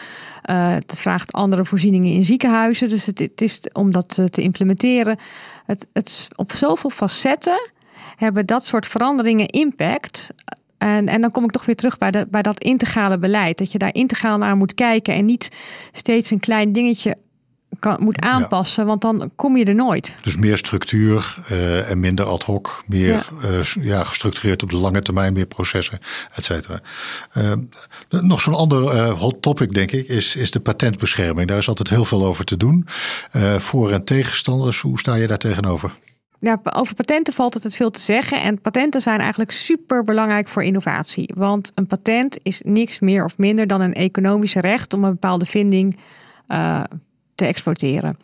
[0.51, 2.89] Uh, het vraagt andere voorzieningen in ziekenhuizen.
[2.89, 5.19] Dus het, het is om dat te implementeren.
[5.67, 7.71] Het, het, op zoveel facetten
[8.17, 10.31] hebben dat soort veranderingen impact.
[10.79, 13.59] En, en dan kom ik toch weer terug bij, de, bij dat integrale beleid.
[13.59, 15.49] Dat je daar integraal naar moet kijken en niet
[15.93, 17.17] steeds een klein dingetje
[17.79, 20.15] kan, moet aanpassen, want dan kom je er nooit.
[20.23, 23.51] Dus meer structuur uh, en minder ad hoc, meer ja.
[23.51, 24.05] Uh, ja.
[24.05, 25.99] gestructureerd op de lange termijn, meer processen,
[26.35, 26.81] et cetera.
[27.37, 27.53] Uh,
[28.09, 31.49] nog zo'n ander hot topic, denk ik, is, is de patentbescherming.
[31.49, 32.87] Daar is altijd heel veel over te doen.
[33.59, 35.93] voor- en tegenstanders, hoe sta je daar tegenover?
[36.41, 38.43] Ja, over patenten valt het veel te zeggen.
[38.43, 41.35] En patenten zijn eigenlijk super belangrijk voor innovatie.
[41.37, 45.47] Want een patent is niks meer of minder dan een economisch recht om een bepaalde
[45.47, 45.97] vinding
[46.49, 46.83] uh,
[47.35, 48.19] te exploiteren.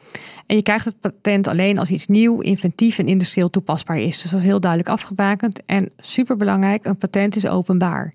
[0.46, 4.22] En je krijgt het patent alleen als iets nieuw, inventief en industrieel toepasbaar is.
[4.22, 5.62] Dus dat is heel duidelijk afgebakend.
[5.66, 8.12] En superbelangrijk, een patent is openbaar.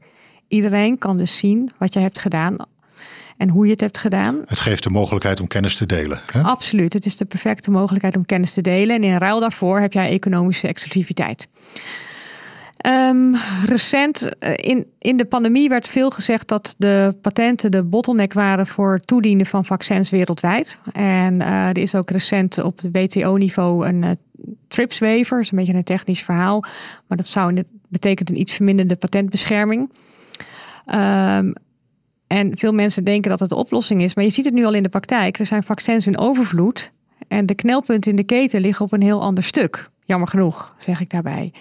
[0.47, 2.55] Iedereen kan dus zien wat je hebt gedaan
[3.39, 4.41] en hoe je het hebt gedaan.
[4.45, 6.19] Het geeft de mogelijkheid om kennis te delen.
[6.31, 6.41] Hè?
[6.41, 8.95] Absoluut, het is de perfecte mogelijkheid om kennis te delen.
[8.95, 11.47] En in ruil daarvoor heb jij economische exclusiviteit.
[12.87, 18.33] Um, recent eh, in, in de pandemie werd veel gezegd dat de patenten de bottleneck
[18.33, 20.79] waren voor het toedienen van vaccins wereldwijd.
[20.93, 24.09] En uh, er is ook recent op het WTO-niveau een uh,
[24.67, 26.63] TRIPS waiver, dat is een beetje een technisch verhaal,
[27.07, 29.91] maar dat zou betekent een iets verminderde patentbescherming.
[30.85, 31.53] Um,
[32.29, 34.73] en veel mensen denken dat het de oplossing is, maar je ziet het nu al
[34.73, 35.39] in de praktijk.
[35.39, 36.91] Er zijn vaccins in overvloed
[37.27, 39.89] en de knelpunten in de keten liggen op een heel ander stuk.
[40.05, 41.51] Jammer genoeg, zeg ik daarbij.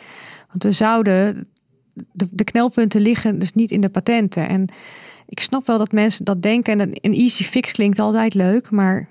[0.50, 1.48] Want we zouden.
[2.12, 4.48] De, knelpunten liggen dus niet in de patenten.
[4.48, 4.68] En
[5.28, 6.80] ik snap wel dat mensen dat denken.
[6.80, 9.08] En een easy fix klinkt altijd leuk, maar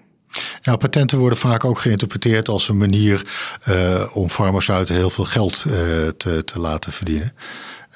[0.62, 3.28] ja, patenten worden vaak ook geïnterpreteerd als een manier
[3.70, 5.74] uh, om farmaceuten heel veel geld uh,
[6.17, 7.34] te, te laten verdienen.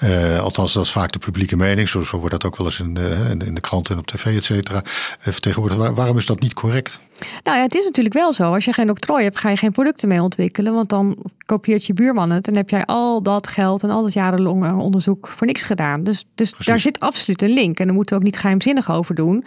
[0.04, 1.90] Uh, althans, dat is vaak de publieke mening.
[1.90, 4.26] Zo, zo wordt dat ook wel eens in, uh, in de krant en op tv,
[4.26, 4.82] et cetera,
[5.20, 5.82] vertegenwoordigd.
[5.82, 7.02] Waar, waarom is dat niet correct?
[7.44, 8.54] Nou ja, het is natuurlijk wel zo.
[8.54, 10.74] Als je geen octrooi hebt, ga je geen producten mee ontwikkelen.
[10.74, 12.48] Want dan kopieert je buurman het.
[12.48, 16.04] En heb jij al dat geld en al dat jarenlang onderzoek voor niks gedaan.
[16.04, 17.80] Dus, dus daar zit absoluut een link.
[17.80, 19.46] En daar moeten we ook niet geheimzinnig over doen.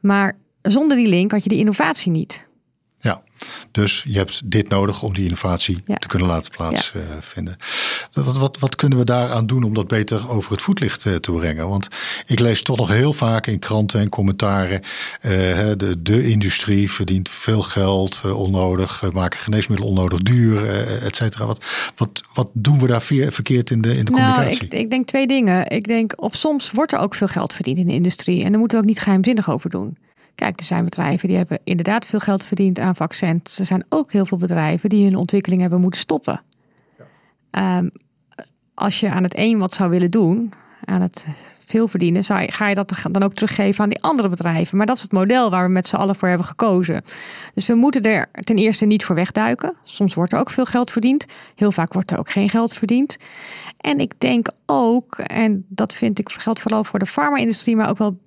[0.00, 2.48] Maar zonder die link had je de innovatie niet.
[3.70, 5.94] Dus je hebt dit nodig om die innovatie ja.
[5.94, 7.56] te kunnen laten plaatsvinden.
[8.10, 8.22] Ja.
[8.22, 11.68] Wat, wat, wat kunnen we daaraan doen om dat beter over het voetlicht te brengen?
[11.68, 11.88] Want
[12.26, 15.30] ik lees toch nog heel vaak in kranten en commentaren: uh,
[15.76, 20.68] de, de industrie verdient veel geld onnodig, maken geneesmiddelen onnodig duur,
[21.02, 21.46] et cetera.
[21.46, 21.64] Wat,
[21.96, 24.64] wat, wat doen we daar verkeerd in de, in de nou, communicatie?
[24.64, 25.70] Ik, ik denk twee dingen.
[25.70, 28.58] Ik denk, of soms wordt er ook veel geld verdiend in de industrie en daar
[28.58, 29.96] moeten we ook niet geheimzinnig over doen.
[30.34, 33.58] Kijk, er zijn bedrijven die hebben inderdaad veel geld verdiend aan vaccins.
[33.58, 36.42] Er zijn ook heel veel bedrijven die hun ontwikkeling hebben moeten stoppen.
[37.50, 37.78] Ja.
[37.78, 37.90] Um,
[38.74, 40.52] als je aan het een wat zou willen doen,
[40.84, 41.26] aan het
[41.66, 44.76] veel verdienen, zou je, ga je dat dan ook teruggeven aan die andere bedrijven.
[44.76, 47.04] Maar dat is het model waar we met z'n allen voor hebben gekozen.
[47.54, 49.74] Dus we moeten er ten eerste niet voor wegduiken.
[49.82, 51.24] Soms wordt er ook veel geld verdiend.
[51.54, 53.16] Heel vaak wordt er ook geen geld verdiend.
[53.80, 57.98] En ik denk ook, en dat vind ik geldt vooral voor de farma-industrie, maar ook
[57.98, 58.18] wel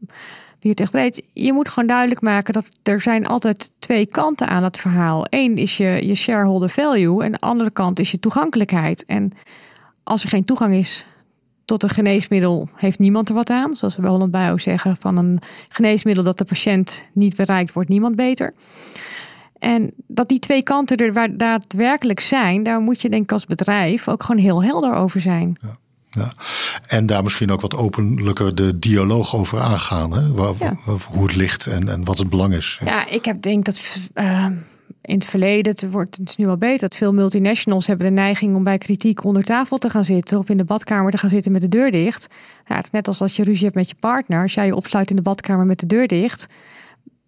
[0.59, 1.23] biotech breed.
[1.33, 5.25] Je moet gewoon duidelijk maken dat er zijn altijd twee kanten aan het verhaal.
[5.29, 9.05] Eén is je, shareholder value en de andere kant is je toegankelijkheid.
[9.05, 9.31] En
[10.03, 11.05] als er geen toegang is
[11.65, 13.75] tot een geneesmiddel, heeft niemand er wat aan.
[13.75, 15.39] Zoals we bij Holland Bio zeggen, van een
[15.69, 18.53] geneesmiddel dat de patiënt niet bereikt, wordt niemand beter.
[19.59, 24.07] En dat die twee kanten er daadwerkelijk zijn, daar moet je denk ik als bedrijf
[24.07, 25.57] ook gewoon heel helder over zijn.
[25.61, 25.77] Ja.
[26.17, 26.31] Ja.
[26.87, 30.17] En daar misschien ook wat openlijker de dialoog over aangaan.
[30.17, 30.31] Hè?
[30.33, 30.75] Waar, ja.
[31.11, 32.79] Hoe het ligt en, en wat het belang is.
[32.85, 33.81] Ja, ik heb denk dat
[34.15, 34.45] uh,
[35.01, 38.11] in het verleden, het wordt het is nu al beter, dat veel multinationals hebben de
[38.11, 41.29] neiging om bij kritiek onder tafel te gaan zitten of in de badkamer te gaan
[41.29, 42.27] zitten met de deur dicht.
[42.65, 44.41] Ja, het is net als als je ruzie hebt met je partner.
[44.41, 46.47] Als jij je opsluit in de badkamer met de deur dicht,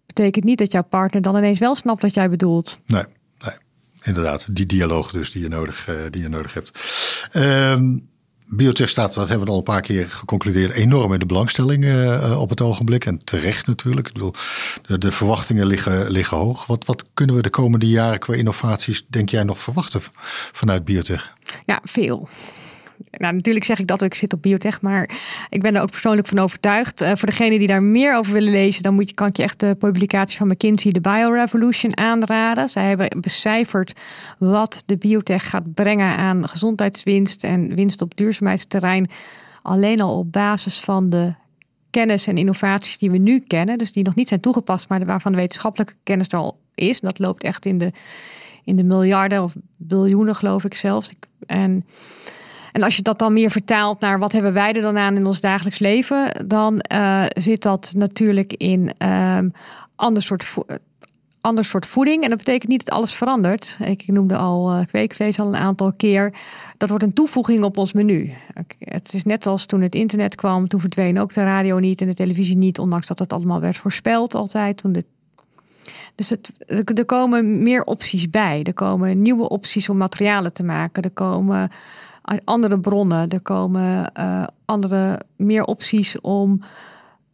[0.06, 2.80] betekent niet dat jouw partner dan ineens wel snapt wat jij bedoelt.
[2.86, 3.04] Nee,
[3.44, 3.54] nee.
[4.02, 4.46] inderdaad.
[4.50, 6.80] Die dialoog dus die je nodig, uh, die je nodig hebt.
[7.36, 8.08] Um,
[8.50, 12.40] biotech staat, dat hebben we al een paar keer geconcludeerd, enorm in de belangstelling uh,
[12.40, 13.04] op het ogenblik.
[13.04, 14.06] En terecht natuurlijk.
[14.06, 14.34] Ik bedoel,
[14.86, 16.66] de, de, verwachtingen liggen, liggen hoog.
[16.66, 20.00] Wat, wat kunnen we de komende jaren qua innovaties, denk jij, nog verwachten
[20.52, 21.32] vanuit biotech?
[21.64, 22.28] Ja, veel
[23.10, 25.10] nou, natuurlijk zeg ik dat ik zit op biotech, maar
[25.48, 27.02] ik ben er ook persoonlijk van overtuigd.
[27.02, 29.42] Uh, voor degenen die daar meer over willen lezen, dan moet je, kan ik je
[29.42, 32.68] echt de publicatie van McKinsey, de Biorevolution, aanraden.
[32.68, 33.92] Zij hebben becijferd
[34.38, 39.10] wat de biotech gaat brengen aan gezondheidswinst en winst op duurzaamheidsterrein.
[39.62, 41.34] Alleen al op basis van de
[41.90, 45.32] kennis en innovaties die we nu kennen, dus die nog niet zijn toegepast, maar waarvan
[45.32, 47.00] de wetenschappelijke kennis er al is.
[47.00, 47.92] Dat loopt echt in de,
[48.64, 51.12] in de miljarden of biljoenen, geloof ik zelfs.
[51.46, 51.84] En
[52.72, 55.26] en als je dat dan meer vertaalt naar wat hebben wij er dan aan in
[55.26, 59.52] ons dagelijks leven, dan uh, zit dat natuurlijk in um,
[59.96, 60.44] ander soort
[61.40, 62.22] ander soort voeding.
[62.22, 63.78] En dat betekent niet dat alles verandert.
[63.84, 66.34] Ik noemde al uh, kweekvlees al een aantal keer.
[66.76, 68.32] Dat wordt een toevoeging op ons menu.
[68.78, 70.68] Het is net als toen het internet kwam.
[70.68, 72.78] Toen verdween ook de radio niet en de televisie niet.
[72.78, 74.76] Ondanks dat het allemaal werd voorspeld altijd.
[74.76, 75.04] Toen de...
[76.14, 76.34] Dus
[76.66, 78.62] er komen meer opties bij.
[78.62, 81.02] Er komen nieuwe opties om materialen te maken.
[81.02, 81.70] Er komen
[82.30, 83.28] uit andere bronnen.
[83.28, 86.62] Er komen uh, andere, meer opties om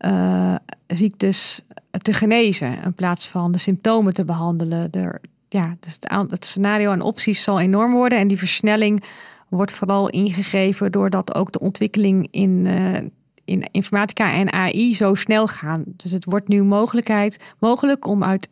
[0.00, 0.54] uh,
[0.86, 4.90] ziektes te genezen in plaats van de symptomen te behandelen.
[4.90, 9.04] Er, ja, dus het, het scenario en opties zal enorm worden en die versnelling
[9.48, 12.96] wordt vooral ingegeven doordat ook de ontwikkeling in, uh,
[13.44, 15.84] in informatica en AI zo snel gaan.
[15.86, 18.50] Dus het wordt nu mogelijkheid, mogelijk om uit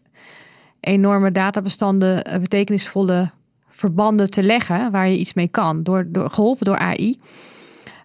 [0.81, 3.31] enorme databestanden betekenisvolle
[3.75, 5.83] verbanden te leggen waar je iets mee kan.
[5.83, 7.19] Door, door, geholpen door AI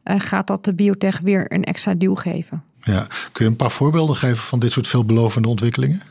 [0.04, 2.64] eh, gaat dat de biotech weer een extra duw geven.
[2.82, 3.08] Ja.
[3.32, 6.02] Kun je een paar voorbeelden geven van dit soort veelbelovende ontwikkelingen?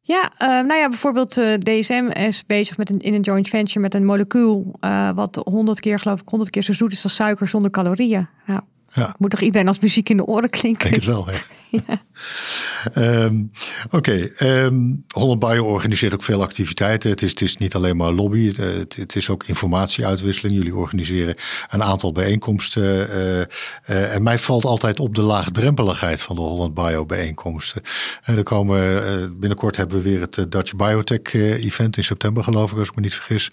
[0.00, 3.48] Ja, uh, nou ja, bijvoorbeeld uh, eh, DSM is bezig met een, in een joint
[3.48, 4.78] venture met een molecuul
[5.14, 8.28] wat 100 keer, geloof ik, 100 keer zo zoet is als suiker zonder calorieën.
[8.46, 8.60] Nou,
[8.92, 9.14] ja.
[9.18, 10.90] Moet toch iedereen als muziek in de oren klinken?
[10.90, 11.36] Denk het wel, hè?
[12.92, 13.42] Ehm,
[13.90, 17.10] oké, ehm, Holland Bio organiseert ook veel activiteiten.
[17.10, 18.52] Het is, het is niet alleen maar lobby,
[18.96, 20.56] het, is ook informatieuitwisseling.
[20.56, 21.36] Jullie organiseren
[21.70, 22.82] een aantal bijeenkomsten.
[22.82, 27.82] Uh, uh, en mij valt altijd op de laagdrempeligheid van de Holland Bio bijeenkomsten.
[28.22, 32.78] En er komen, binnenkort hebben we weer het Dutch Biotech event in september, geloof ik,
[32.78, 33.50] als ik me niet vergis,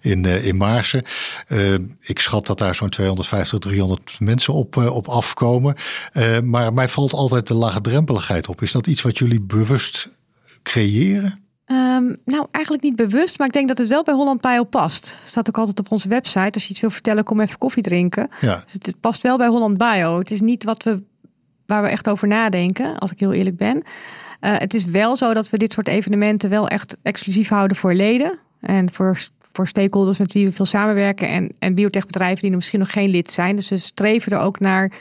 [0.00, 1.06] in, in Maarsen.
[2.00, 5.76] Ik schat dat daar zo'n 250, 300 mensen op, op afkomen.
[6.44, 8.62] maar mij valt altijd de laagdrempeligheid op.
[8.62, 10.08] Is dat iets wat jullie bewust
[10.62, 11.44] creëren?
[11.64, 15.18] Ehm, nou, eigenlijk niet bewust, maar ik denk dat het wel bij Holland Bio past.
[15.24, 16.50] Staat ook altijd op onze website.
[16.52, 18.28] Als je iets wil vertellen, kom even koffie drinken.
[18.40, 18.62] Ja.
[18.64, 20.18] Dus het past wel bij Holland Bio.
[20.18, 21.02] Het is niet wat we,
[21.66, 23.76] waar we echt over nadenken, als ik heel eerlijk ben.
[23.76, 23.82] Uh,
[24.40, 28.38] het is wel zo dat we dit soort evenementen wel echt exclusief houden voor leden.
[28.60, 29.18] En voor,
[29.52, 31.28] voor stakeholders met wie we veel samenwerken.
[31.28, 33.56] En, en biotechbedrijven die er misschien nog geen lid zijn.
[33.56, 34.92] Dus we streven er ook naar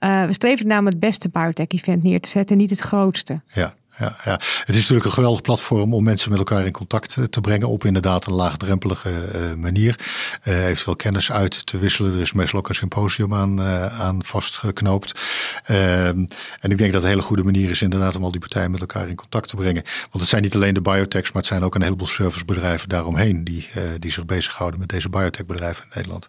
[0.00, 3.40] uh, we streven namelijk het beste biotech-event neer te zetten, niet het grootste.
[3.46, 3.74] Ja.
[3.98, 7.24] Ja, ja, het is natuurlijk een geweldig platform om mensen met elkaar in contact eh,
[7.24, 9.98] te brengen op inderdaad een laagdrempelige uh, manier.
[10.44, 12.12] Uh, eventueel kennis uit te wisselen.
[12.12, 15.20] Er is meestal ook een symposium aan, aan vastgeknoopt.
[15.64, 16.26] Ehm,
[16.60, 18.80] en ik denk dat een hele goede manier is inderdaad om al die partijen met
[18.80, 19.82] elkaar in contact te brengen.
[19.82, 23.44] Want het zijn niet alleen de biotechs, maar het zijn ook een heleboel servicebedrijven daaromheen
[23.44, 23.68] die,
[23.98, 26.28] die zich bezighouden met deze biotechbedrijven in Nederland.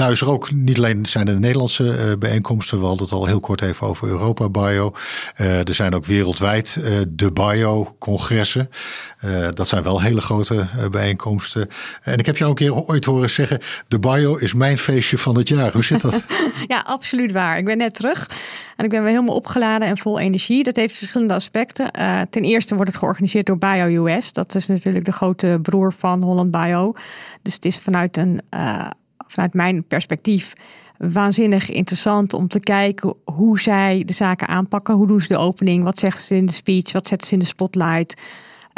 [0.00, 2.78] Nou is er ook niet alleen zijn er de Nederlandse uh, bijeenkomsten.
[2.80, 4.90] We hadden het al heel kort even over Europa Bio.
[5.40, 8.70] Uh, er zijn ook wereldwijd uh, de Bio-congressen.
[9.50, 11.68] dat zijn wel hele grote bijeenkomsten.
[12.02, 13.58] En ik heb jou een keer ooit horen zeggen...
[13.88, 15.72] de Bio is mijn feestje van het jaar.
[15.72, 16.22] Hoe zit dat?
[16.66, 17.58] ja, absoluut waar.
[17.58, 18.30] Ik ben net terug.
[18.76, 20.64] En ik ben weer helemaal opgeladen en vol energie.
[20.64, 21.90] Dat heeft verschillende aspecten.
[22.30, 24.32] ten eerste wordt het georganiseerd door Bio US.
[24.32, 26.92] Dat is natuurlijk de grote broer van Holland Bio.
[27.42, 28.40] Dus het is vanuit een
[29.30, 30.52] vanuit mijn perspectief
[30.98, 34.94] waanzinnig interessant om te kijken hoe zij de zaken aanpakken.
[34.94, 35.84] Hoe doen ze de opening?
[35.84, 36.92] Wat zeggen ze in de speech?
[36.92, 38.20] Wat zetten ze in de spotlight?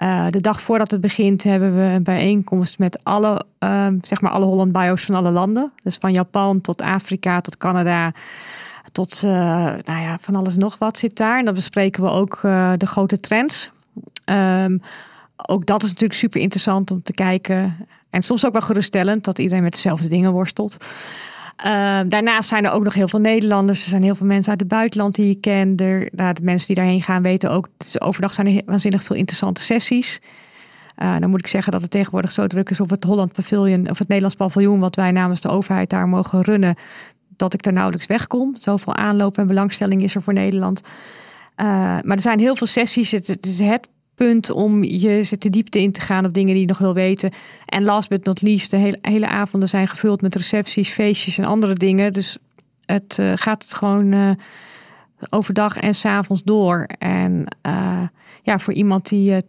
[0.03, 4.31] Uh, de dag voordat het begint hebben we een bijeenkomst met alle, uh, zeg maar
[4.31, 5.73] alle Holland Bio's van alle landen.
[5.83, 8.13] Dus van Japan tot Afrika tot Canada.
[8.93, 9.31] Tot uh,
[9.85, 11.39] nou ja, van alles nog wat zit daar.
[11.39, 13.71] En dan bespreken we ook eh, de grote trends.
[14.25, 14.81] Um,
[15.47, 17.77] ook dat is natuurlijk super interessant om te kijken.
[18.13, 20.77] En soms ook wel geruststellend dat iedereen met dezelfde dingen worstelt.
[21.67, 23.83] Uh, daarnaast zijn er ook nog heel veel Nederlanders.
[23.83, 25.81] Er zijn heel veel mensen uit het buitenland die je kent.
[25.81, 27.69] Er, nou, de mensen die daarheen gaan weten ook.
[27.99, 30.21] Overdag zijn er waanzinnig veel interessante sessies.
[30.99, 33.91] Uh, dan moet ik zeggen dat het tegenwoordig zo druk is op het Holland Pavilion
[33.91, 36.75] of het Nederlands paviljoen, wat wij namens de overheid daar mogen runnen,
[37.37, 38.57] dat ik er nauwelijks wegkom.
[38.59, 40.81] Zoveel aanloop en belangstelling is er voor Nederland.
[40.81, 43.11] Uh, maar er zijn heel veel sessies.
[43.11, 46.61] Het, het is het punt om je te diepte in te gaan op dingen die
[46.61, 47.31] je nog wil weten.
[47.67, 51.45] En last but not least, de hele, hele avonden zijn gevuld met recepties, feestjes en
[51.45, 52.13] andere dingen.
[52.13, 52.39] Dus
[52.85, 54.31] het uh, gaat het gewoon uh,
[55.31, 56.87] overdag en s'avonds door.
[56.99, 58.03] En uh,
[58.43, 59.43] ja, voor iemand die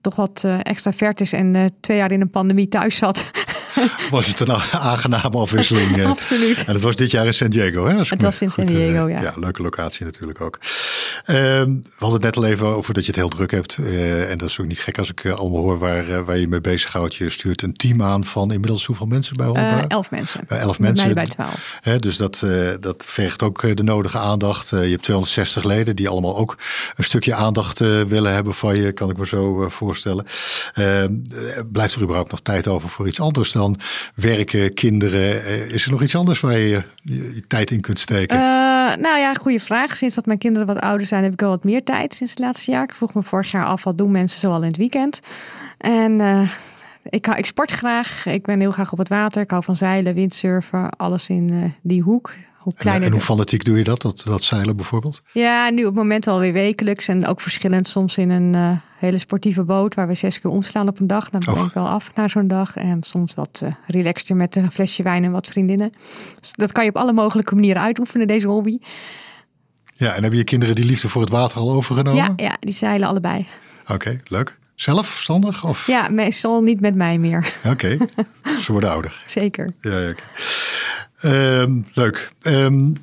[0.00, 3.30] toch wat extravert is en twee jaar in een pandemie thuis zat.
[4.10, 5.98] was het een aangename afwisseling.
[5.98, 6.08] Eh.
[6.08, 6.64] Absoluut.
[6.64, 7.96] En het was dit jaar in San Diego, hè?
[7.98, 9.20] Het was in San Diego, ja.
[9.20, 10.58] Ja, leuke locatie natuurlijk ook.
[11.24, 13.76] Ehm, we hadden het net al even over dat je het heel druk hebt.
[13.80, 16.60] Uh, en dat is ook niet gek als ik allemaal hoor waar, waar je mee
[16.60, 17.14] bezighoudt.
[17.14, 19.86] Je stuurt een team aan van inmiddels hoeveel mensen bij Holland?
[19.88, 20.44] elf mensen.
[20.48, 21.14] elf mensen.
[21.14, 21.80] Bij twaalf.
[21.98, 22.46] Dus dat,
[22.80, 24.68] dat vergt ook de nodige aandacht.
[24.68, 26.56] je hebt 260 leden die allemaal ook
[26.96, 30.24] een stukje aandacht willen hebben van je, kan ik me zo voorstellen.
[30.74, 31.14] Ehm,
[31.72, 33.71] blijft er überhaupt nog tijd over voor iets anders dan
[34.14, 35.44] werken, kinderen?
[35.44, 38.36] Eh, is er nog iets anders waar je je, tijd in kunt steken?
[38.36, 38.42] Uh,
[38.96, 39.96] nou ja, goede vraag.
[39.96, 42.40] Sinds dat mijn kinderen wat ouder zijn, heb ik wel wat meer tijd sinds het
[42.40, 42.82] laatste jaar.
[42.82, 45.20] Ik vroeg me vorig jaar af, wat doen mensen zoal in het weekend?
[45.78, 46.48] En uh,
[47.02, 48.26] ik, ik sport graag.
[48.26, 49.42] Ik ben heel graag op het water.
[49.42, 52.32] Ik hou van zeilen, windsurfen, alles in die hoek.
[52.62, 55.22] Hoe kleiner en, hoe fanatiek doe je dat, dat, dat zeilen bijvoorbeeld?
[55.32, 57.08] Ja, nu op het moment alweer wekelijks.
[57.08, 59.94] En ook verschillend soms in een uh, hele sportieve boot...
[59.94, 61.30] waar we zes keer omslaan op een dag.
[61.30, 62.76] Dan ben ik wel af na zo'n dag.
[62.76, 65.92] En soms wat uh, relaxter met een flesje wijn en wat vriendinnen.
[66.40, 68.78] Dus dat kan je op alle mogelijke manieren uitoefenen, deze hobby.
[69.94, 72.24] Ja, en hebben je kinderen die liefde voor het water al overgenomen?
[72.24, 73.46] Ja, ja die zeilen allebei.
[73.88, 74.58] Oké, leuk.
[74.74, 75.64] Zelf verstandig?
[75.64, 75.86] Of?
[75.86, 77.52] Ja, meestal niet met mij meer.
[77.64, 77.96] Oké,
[78.60, 79.22] ze worden ouder.
[79.26, 79.74] Zeker.
[79.80, 80.14] Ja, ja
[81.24, 82.32] Um, leuk.
[82.42, 82.96] Um,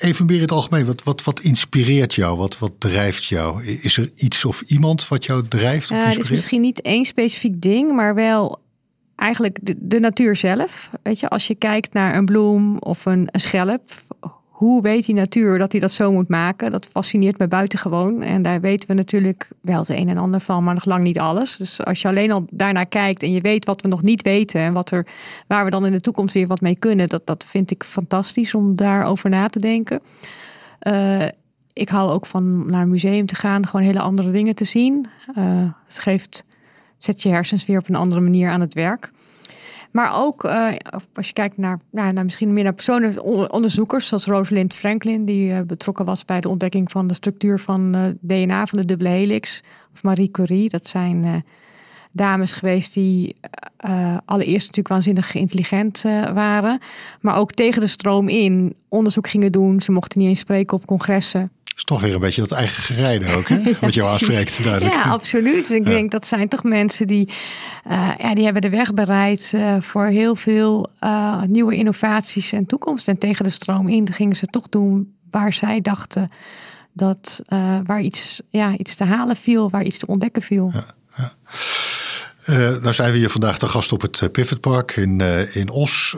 [0.00, 2.36] even meer in het algemeen, wat, wat, wat inspireert jou?
[2.36, 3.64] Wat, wat drijft jou?
[3.64, 5.90] Is er iets of iemand wat jou drijft?
[5.90, 8.62] Of uh, het is misschien niet één specifiek ding, maar wel
[9.16, 10.90] eigenlijk de, de, natuur zelf.
[11.02, 13.90] Weet je, als je kijkt naar een bloem of een, een schelp,
[14.64, 16.70] hoe weet die natuur dat hij dat zo moet maken?
[16.70, 18.22] Dat fascineert me buitengewoon.
[18.22, 21.18] En daar weten we natuurlijk wel het een en ander van, maar nog lang niet
[21.18, 21.56] alles.
[21.56, 24.60] Dus als je alleen al daarnaar kijkt en je weet wat we nog niet weten
[24.60, 25.06] en wat er,
[25.46, 28.54] waar we dan in de toekomst weer wat mee kunnen, dat, dat vind ik fantastisch
[28.54, 30.00] om daarover na te denken.
[30.82, 31.26] Uh,
[31.72, 35.06] ik hou ook van naar een museum te gaan, gewoon hele andere dingen te zien.
[35.38, 35.44] Uh,
[35.86, 36.44] het geeft,
[36.98, 39.10] zet je hersens weer op een andere manier aan het werk.
[39.94, 40.72] Maar ook uh,
[41.14, 43.22] als je kijkt naar, nou, naar misschien meer naar personen,
[43.52, 47.96] onderzoekers zoals Rosalind Franklin, die uh, betrokken was bij de ontdekking van de structuur van
[47.96, 49.62] uh, DNA van de dubbele helix.
[49.92, 51.44] Of Marie Curie, dat zijn
[52.12, 53.36] dames geweest die
[54.24, 56.02] allereerst natuurlijk waanzinnig intelligent
[56.34, 56.78] waren,
[57.20, 59.80] maar ook tegen de stroom in onderzoek gingen doen.
[59.80, 63.36] Ze mochten niet eens spreken op congressen is toch weer een beetje dat eigen gerijden
[63.36, 63.62] ook, hè?
[63.80, 64.64] wat jou aanspreekt.
[64.64, 64.94] Duidelijk.
[64.94, 65.70] Ja, absoluut.
[65.70, 67.28] ik denk dat zijn toch mensen die,
[67.90, 72.66] uh, ja, die hebben de weg bereid uh, voor heel veel uh, nieuwe innovaties en
[72.66, 73.08] toekomst.
[73.08, 76.28] En tegen de stroom in gingen ze toch doen waar zij dachten
[76.92, 77.42] dat
[77.86, 80.72] waar iets, ja, iets te halen viel, waar iets te ontdekken viel.
[81.16, 81.32] Ja.
[82.48, 85.56] Uh, nou zijn we hier vandaag te gast op het eh, Pivot Park in, uh,
[85.56, 86.16] in Os.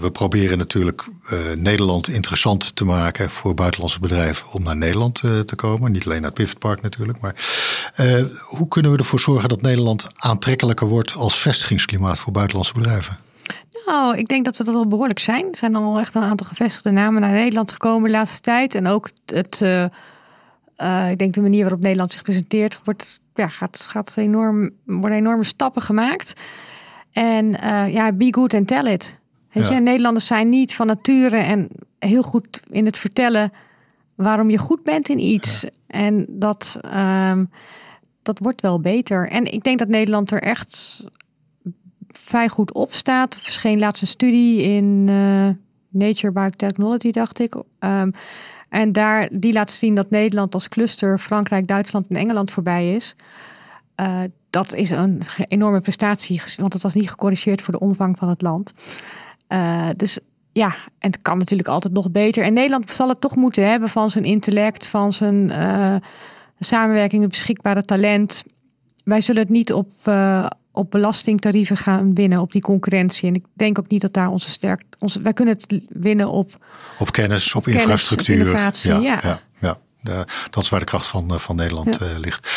[0.00, 1.04] We proberen natuurlijk
[1.56, 5.92] Nederland interessant te maken voor buitenlandse bedrijven om naar Nederland te komen.
[5.92, 7.20] Niet alleen naar het Pivot Park natuurlijk.
[7.20, 7.34] Maar
[8.48, 13.16] hoe kunnen we ervoor zorgen dat Nederland aantrekkelijker wordt als vestigingsklimaat voor buitenlandse bedrijven?
[13.86, 15.44] Nou, ik denk dat we dat al behoorlijk zijn.
[15.50, 18.74] Er zijn al echt een aantal gevestigde namen naar Nederland gekomen de laatste tijd.
[18.74, 19.60] En ook het,
[21.10, 25.44] ik denk de manier waarop Nederland zich presenteert wordt ja, gaat, gaat enorm, worden enorme
[25.44, 26.40] stappen gemaakt.
[27.12, 29.20] En uh, ja, be good and tell it.
[29.52, 31.68] Weet je, Nederlanders zijn niet van nature en
[31.98, 33.52] heel goed in het vertellen
[34.14, 35.66] waarom je goed bent in iets.
[35.86, 37.50] En dat, um,
[38.22, 39.28] dat wordt wel beter.
[39.28, 41.04] En ik denk dat Nederland er echt
[42.08, 43.34] vrij goed op staat.
[43.34, 45.48] Er verscheen laatst een studie in uh,
[45.88, 47.54] Nature Biotechnology, dacht ik.
[47.54, 48.12] Um,
[48.72, 53.16] en daar, die laat zien dat Nederland als cluster Frankrijk, Duitsland en Engeland voorbij is.
[54.00, 54.20] Uh,
[54.50, 58.42] dat is een enorme prestatie, want het was niet gecorrigeerd voor de omvang van het
[58.42, 58.72] land.
[59.48, 60.18] Uh, dus
[60.52, 60.66] ja,
[60.98, 62.44] en het kan natuurlijk altijd nog beter.
[62.44, 65.94] En Nederland zal het toch moeten hebben van zijn intellect, van zijn uh,
[66.58, 68.44] samenwerking, het beschikbare talent.
[69.04, 69.90] Wij zullen het niet op,
[70.72, 73.28] op belastingtarieven gaan winnen, op die concurrentie.
[73.28, 74.82] En ik denk ook niet dat daar onze sterk.
[74.98, 76.64] Onze, wij kunnen het winnen op.
[76.98, 78.38] Op kennis, op, infrastructuur.
[78.38, 79.40] innovatie, ja, ja.
[80.02, 82.50] ja, dat is waar de kracht van, eh, van Nederland uh, ligt.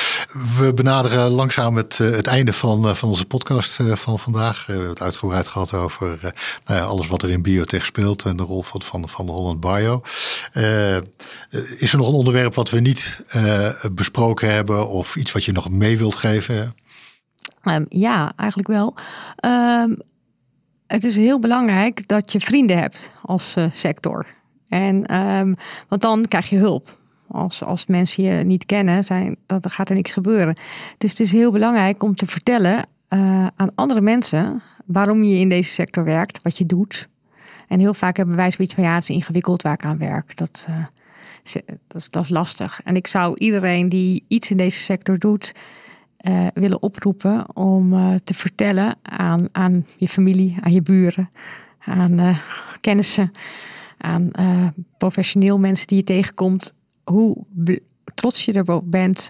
[0.58, 4.66] We benaderen langzaam het, uh, het einde van, van onze podcast van vandaag.
[4.66, 6.20] we hebben het uitgebreid gehad over
[6.66, 9.60] nou ja, alles wat er in biotech speelt en de rol van, van, van Holland
[9.60, 10.02] Bio.
[11.78, 13.26] is er nog een onderwerp wat we niet
[13.92, 16.76] besproken hebben of iets wat je nog mee wilt geven?
[17.66, 18.96] Um, ja, eigenlijk wel.
[19.46, 19.98] Um,
[20.88, 24.26] het is heel belangrijk dat je vrienden hebt als uh, sector.
[24.70, 25.56] En, um,
[25.88, 26.98] want dan krijg je hulp.
[27.28, 30.58] Als, als mensen je niet kennen, zijn, dan gaat er niks gebeuren.
[30.98, 35.50] Dus het is heel belangrijk om te vertellen uh, aan andere mensen waarom je in
[35.50, 37.08] deze sector werkt, wat je doet.
[37.68, 40.38] En heel vaak hebben wij zoiets van ja, het is ingewikkeld waar ik aan werk.
[40.38, 40.86] Dat, uh,
[41.88, 42.82] dat, dat is lastig.
[42.84, 45.54] En ik zou iedereen die iets in deze sector doet,
[46.28, 51.30] uh, willen oproepen om uh, te vertellen aan, aan je familie, aan je buren,
[51.80, 52.38] aan uh,
[52.82, 53.32] kennissen,
[53.98, 54.32] aan
[54.98, 56.74] professioneel mensen die je tegenkomt,
[57.04, 57.38] hoe
[58.16, 59.30] trots je erop bent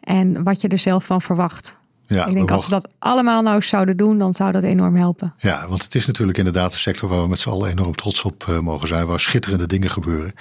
[0.00, 1.76] en wat je er zelf van verwacht.
[2.06, 5.34] Ja, ik denk als we dat allemaal nou zouden doen, dan zou dat enorm helpen.
[5.38, 8.22] Ja, want het is natuurlijk inderdaad een sector waar we met z'n allen enorm trots
[8.22, 9.06] op uh, mogen zijn.
[9.06, 10.32] Waar schitterende dingen gebeuren.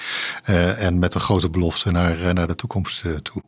[0.49, 3.41] Uh, en met een grote belofte naar, naar de toekomst toe.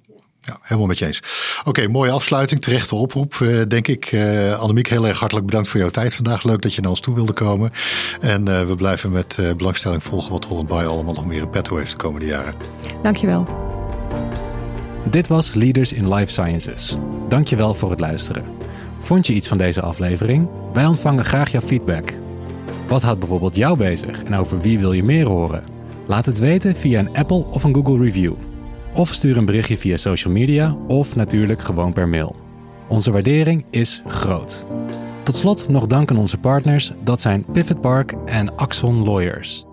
[0.48, 1.22] Ja, helemaal met je eens.
[1.64, 4.12] Oké, mooie afsluiting, terechte oproep, uh, denk ik.
[4.12, 6.44] Uh, Annemiek, heel erg hartelijk bedankt voor jouw tijd vandaag.
[6.44, 7.72] Leuk dat je naar ons toe wilde komen.
[8.22, 11.78] En uh, we blijven met belangstelling volgen wat Holland Bay allemaal nog meer in petto
[11.78, 12.54] heeft de komende jaren.
[13.02, 13.48] Dankjewel.
[15.10, 16.98] Dit was Leaders in Life Sciences.
[17.28, 18.46] Dankjewel voor het luisteren.
[19.00, 20.48] Vond je iets van deze aflevering?
[20.74, 22.14] Wij ontvangen graag jouw feedback.
[22.88, 25.64] Wat houdt bijvoorbeeld jou bezig en over wie wil je meer horen?
[26.06, 28.34] Laat het weten via een Apple of een Google review.
[28.98, 32.36] Of stuur een berichtje via social media of natuurlijk gewoon per mail.
[32.88, 34.66] Onze waardering is groot.
[35.24, 39.67] Tot slot nog dank aan onze partners, dat zijn Pivot Park en Axon Lawyers.